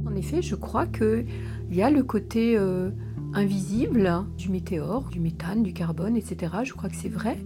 En 0.07 0.15
effet, 0.15 0.43
je 0.43 0.55
crois 0.55 0.87
qu'il 0.87 1.27
y 1.71 1.83
a 1.83 1.91
le 1.91 2.03
côté 2.03 2.57
euh, 2.57 2.91
invisible 3.37 4.25
du 4.39 4.49
météore, 4.49 5.09
du 5.11 5.21
méthane, 5.21 5.63
du 5.63 5.73
carbone, 5.73 6.17
etc. 6.17 6.53
Je 6.65 6.73
crois 6.73 6.89
que 6.89 6.97
c'est 6.97 7.11
vrai. 7.11 7.37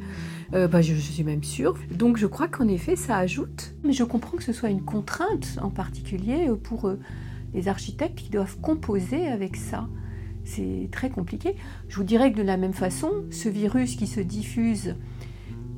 Euh, 0.54 0.68
bah, 0.68 0.82
je, 0.82 0.94
suis 0.94 1.24
même 1.24 1.42
sûre. 1.42 1.74
Donc 1.90 2.16
je 2.16 2.26
crois 2.26 2.48
qu'en 2.48 2.68
effet, 2.68 2.96
ça 2.96 3.16
ajoute. 3.16 3.74
Mais 3.84 3.92
je 3.92 4.04
comprends 4.04 4.36
que 4.36 4.44
ce 4.44 4.52
soit 4.52 4.70
une 4.70 4.82
contrainte 4.82 5.58
en 5.60 5.70
particulier 5.70 6.48
pour 6.62 6.88
euh, 6.88 6.98
les 7.54 7.68
architectes 7.68 8.18
qui 8.18 8.30
doivent 8.30 8.58
composer 8.60 9.26
avec 9.26 9.56
ça. 9.56 9.88
C'est 10.44 10.88
très 10.90 11.10
compliqué. 11.10 11.56
Je 11.88 11.96
vous 11.96 12.04
dirais 12.04 12.32
que 12.32 12.38
de 12.38 12.42
la 12.42 12.56
même 12.56 12.72
façon, 12.72 13.10
ce 13.30 13.48
virus 13.48 13.96
qui 13.96 14.06
se 14.06 14.20
diffuse, 14.20 14.94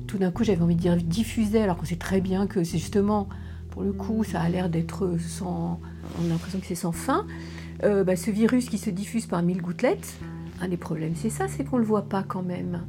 tout 0.07 0.17
d'un 0.17 0.31
coup 0.31 0.43
j'avais 0.43 0.61
envie 0.61 0.75
de 0.75 0.81
dire 0.81 0.95
diffuser, 0.95 1.61
alors 1.61 1.77
qu'on 1.77 1.85
sait 1.85 1.95
très 1.95 2.21
bien 2.21 2.47
que 2.47 2.63
c'est 2.63 2.77
justement, 2.77 3.27
pour 3.71 3.81
le 3.81 3.91
coup, 3.93 4.23
ça 4.23 4.41
a 4.41 4.49
l'air 4.49 4.69
d'être 4.69 5.17
sans... 5.19 5.79
On 6.19 6.25
a 6.25 6.29
l'impression 6.29 6.59
que 6.59 6.65
c'est 6.65 6.75
sans 6.75 6.91
fin. 6.91 7.25
Euh, 7.83 8.03
bah, 8.03 8.15
ce 8.15 8.31
virus 8.31 8.69
qui 8.69 8.77
se 8.77 8.89
diffuse 8.89 9.25
par 9.25 9.41
mille 9.41 9.61
gouttelettes, 9.61 10.17
un 10.61 10.67
des 10.67 10.77
problèmes 10.77 11.15
c'est 11.15 11.29
ça, 11.29 11.47
c'est 11.47 11.63
qu'on 11.63 11.77
ne 11.77 11.81
le 11.81 11.87
voit 11.87 12.03
pas 12.03 12.23
quand 12.23 12.43
même. 12.43 12.83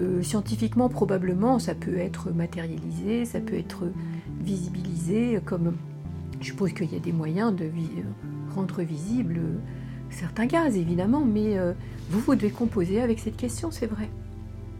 Euh, 0.00 0.22
scientifiquement, 0.22 0.88
probablement, 0.88 1.58
ça 1.58 1.74
peut 1.74 1.96
être 1.96 2.30
matérialisé, 2.30 3.24
ça 3.24 3.40
peut 3.40 3.56
être 3.56 3.84
visibilisé, 4.40 5.40
comme 5.44 5.74
je 6.40 6.46
suppose 6.46 6.72
qu'il 6.72 6.92
y 6.92 6.96
a 6.96 7.00
des 7.00 7.12
moyens 7.12 7.54
de 7.54 7.70
rendre 8.54 8.82
visibles 8.82 9.40
certains 10.10 10.46
gaz, 10.46 10.76
évidemment, 10.76 11.24
mais 11.24 11.58
euh, 11.58 11.72
vous, 12.10 12.20
vous 12.20 12.34
devez 12.34 12.50
composer 12.50 13.00
avec 13.00 13.18
cette 13.18 13.36
question, 13.36 13.70
c'est 13.70 13.86
vrai. 13.86 14.08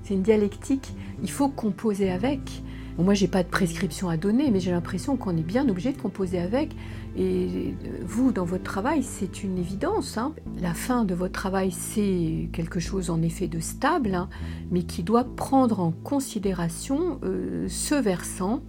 C'est 0.02 0.14
une 0.14 0.22
dialectique, 0.22 0.92
il 1.22 1.30
faut 1.30 1.48
composer 1.48 2.10
avec. 2.10 2.62
Bon, 2.96 3.04
moi, 3.04 3.12
j'ai 3.12 3.28
pas 3.28 3.42
de 3.42 3.48
prescription 3.48 4.08
à 4.08 4.16
donner, 4.16 4.50
mais 4.50 4.58
j'ai 4.58 4.70
l'impression 4.70 5.16
qu'on 5.16 5.36
est 5.36 5.42
bien 5.42 5.68
obligé 5.68 5.92
de 5.92 6.00
composer 6.00 6.38
avec. 6.38 6.74
Et 7.14 7.74
euh, 7.84 7.90
vous, 8.06 8.32
dans 8.32 8.46
votre 8.46 8.64
travail, 8.64 9.02
c'est 9.02 9.42
une 9.42 9.58
évidence. 9.58 10.16
Hein. 10.16 10.32
La 10.62 10.72
fin 10.72 11.04
de 11.04 11.14
votre 11.14 11.34
travail, 11.34 11.72
c'est 11.72 12.48
quelque 12.52 12.80
chose 12.80 13.10
en 13.10 13.20
effet 13.20 13.48
de 13.48 13.60
stable, 13.60 14.14
hein, 14.14 14.30
mais 14.70 14.82
qui 14.84 15.02
doit 15.02 15.24
prendre 15.24 15.80
en 15.80 15.92
considération 15.92 17.20
euh, 17.22 17.66
ce 17.68 17.94
versant 17.94 18.62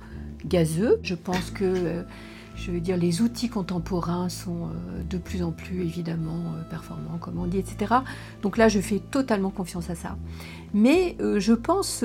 gazeux. 0.45 0.99
Je 1.03 1.15
pense 1.15 1.49
que, 1.49 1.63
euh, 1.63 2.03
je 2.55 2.71
veux 2.71 2.81
dire, 2.81 2.97
les 2.97 3.21
outils 3.21 3.47
contemporains 3.47 4.27
sont 4.27 4.71
de 5.09 5.17
plus 5.17 5.41
en 5.41 5.51
plus 5.51 5.81
évidemment 5.83 6.41
performants, 6.69 7.17
comme 7.19 7.37
on 7.37 7.45
dit, 7.45 7.59
etc. 7.59 7.95
Donc 8.41 8.57
là, 8.57 8.67
je 8.67 8.79
fais 8.79 8.99
totalement 8.99 9.51
confiance 9.51 9.91
à 9.91 9.95
ça. 9.95 10.17
Mais 10.73 11.15
je 11.19 11.53
pense 11.53 12.03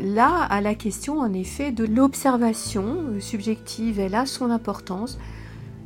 là 0.00 0.42
à 0.42 0.60
la 0.60 0.74
question 0.74 1.20
en 1.20 1.32
effet 1.32 1.72
de 1.72 1.84
l'observation 1.84 3.20
subjective, 3.20 4.00
elle 4.00 4.14
a 4.14 4.26
son 4.26 4.50
importance. 4.50 5.18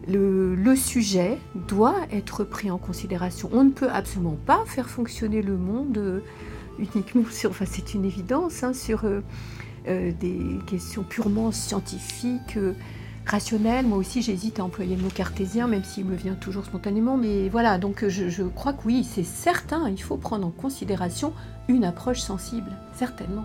Le, 0.08 0.74
sujet 0.76 1.38
doit 1.68 1.96
être 2.10 2.42
pris 2.44 2.70
en 2.70 2.78
considération. 2.78 3.50
On 3.52 3.64
ne 3.64 3.70
peut 3.70 3.90
absolument 3.90 4.38
pas 4.46 4.64
faire 4.66 4.88
fonctionner 4.88 5.42
le 5.42 5.56
monde 5.56 5.98
euh, 5.98 6.20
uniquement 6.78 7.24
sur, 7.30 7.50
enfin 7.50 7.66
c'est 7.68 7.94
une 7.94 8.04
évidence, 8.04 8.62
hein, 8.62 8.72
sur 8.72 9.04
euh, 9.04 9.20
euh, 9.88 10.10
des 10.18 10.40
questions 10.66 11.02
purement 11.02 11.52
scientifiques, 11.52 12.58
rationnelles. 13.26 13.86
Moi 13.86 13.98
aussi 13.98 14.22
j'hésite 14.22 14.58
à 14.58 14.64
employer 14.64 14.96
le 14.96 15.02
mot 15.02 15.10
cartésien, 15.10 15.68
même 15.68 15.84
s'il 15.84 16.06
me 16.06 16.16
vient 16.16 16.34
toujours 16.34 16.64
spontanément. 16.64 17.16
Mais 17.16 17.48
voilà, 17.48 17.78
donc 17.78 18.08
je 18.08 18.42
crois 18.42 18.72
que 18.72 18.86
oui, 18.86 19.04
c'est 19.04 19.24
certain, 19.24 19.88
il 19.88 20.02
faut 20.02 20.16
prendre 20.16 20.46
en 20.46 20.50
considération 20.50 21.32
une 21.68 21.84
approche 21.84 22.20
sensible, 22.20 22.70
certainement. 22.94 23.44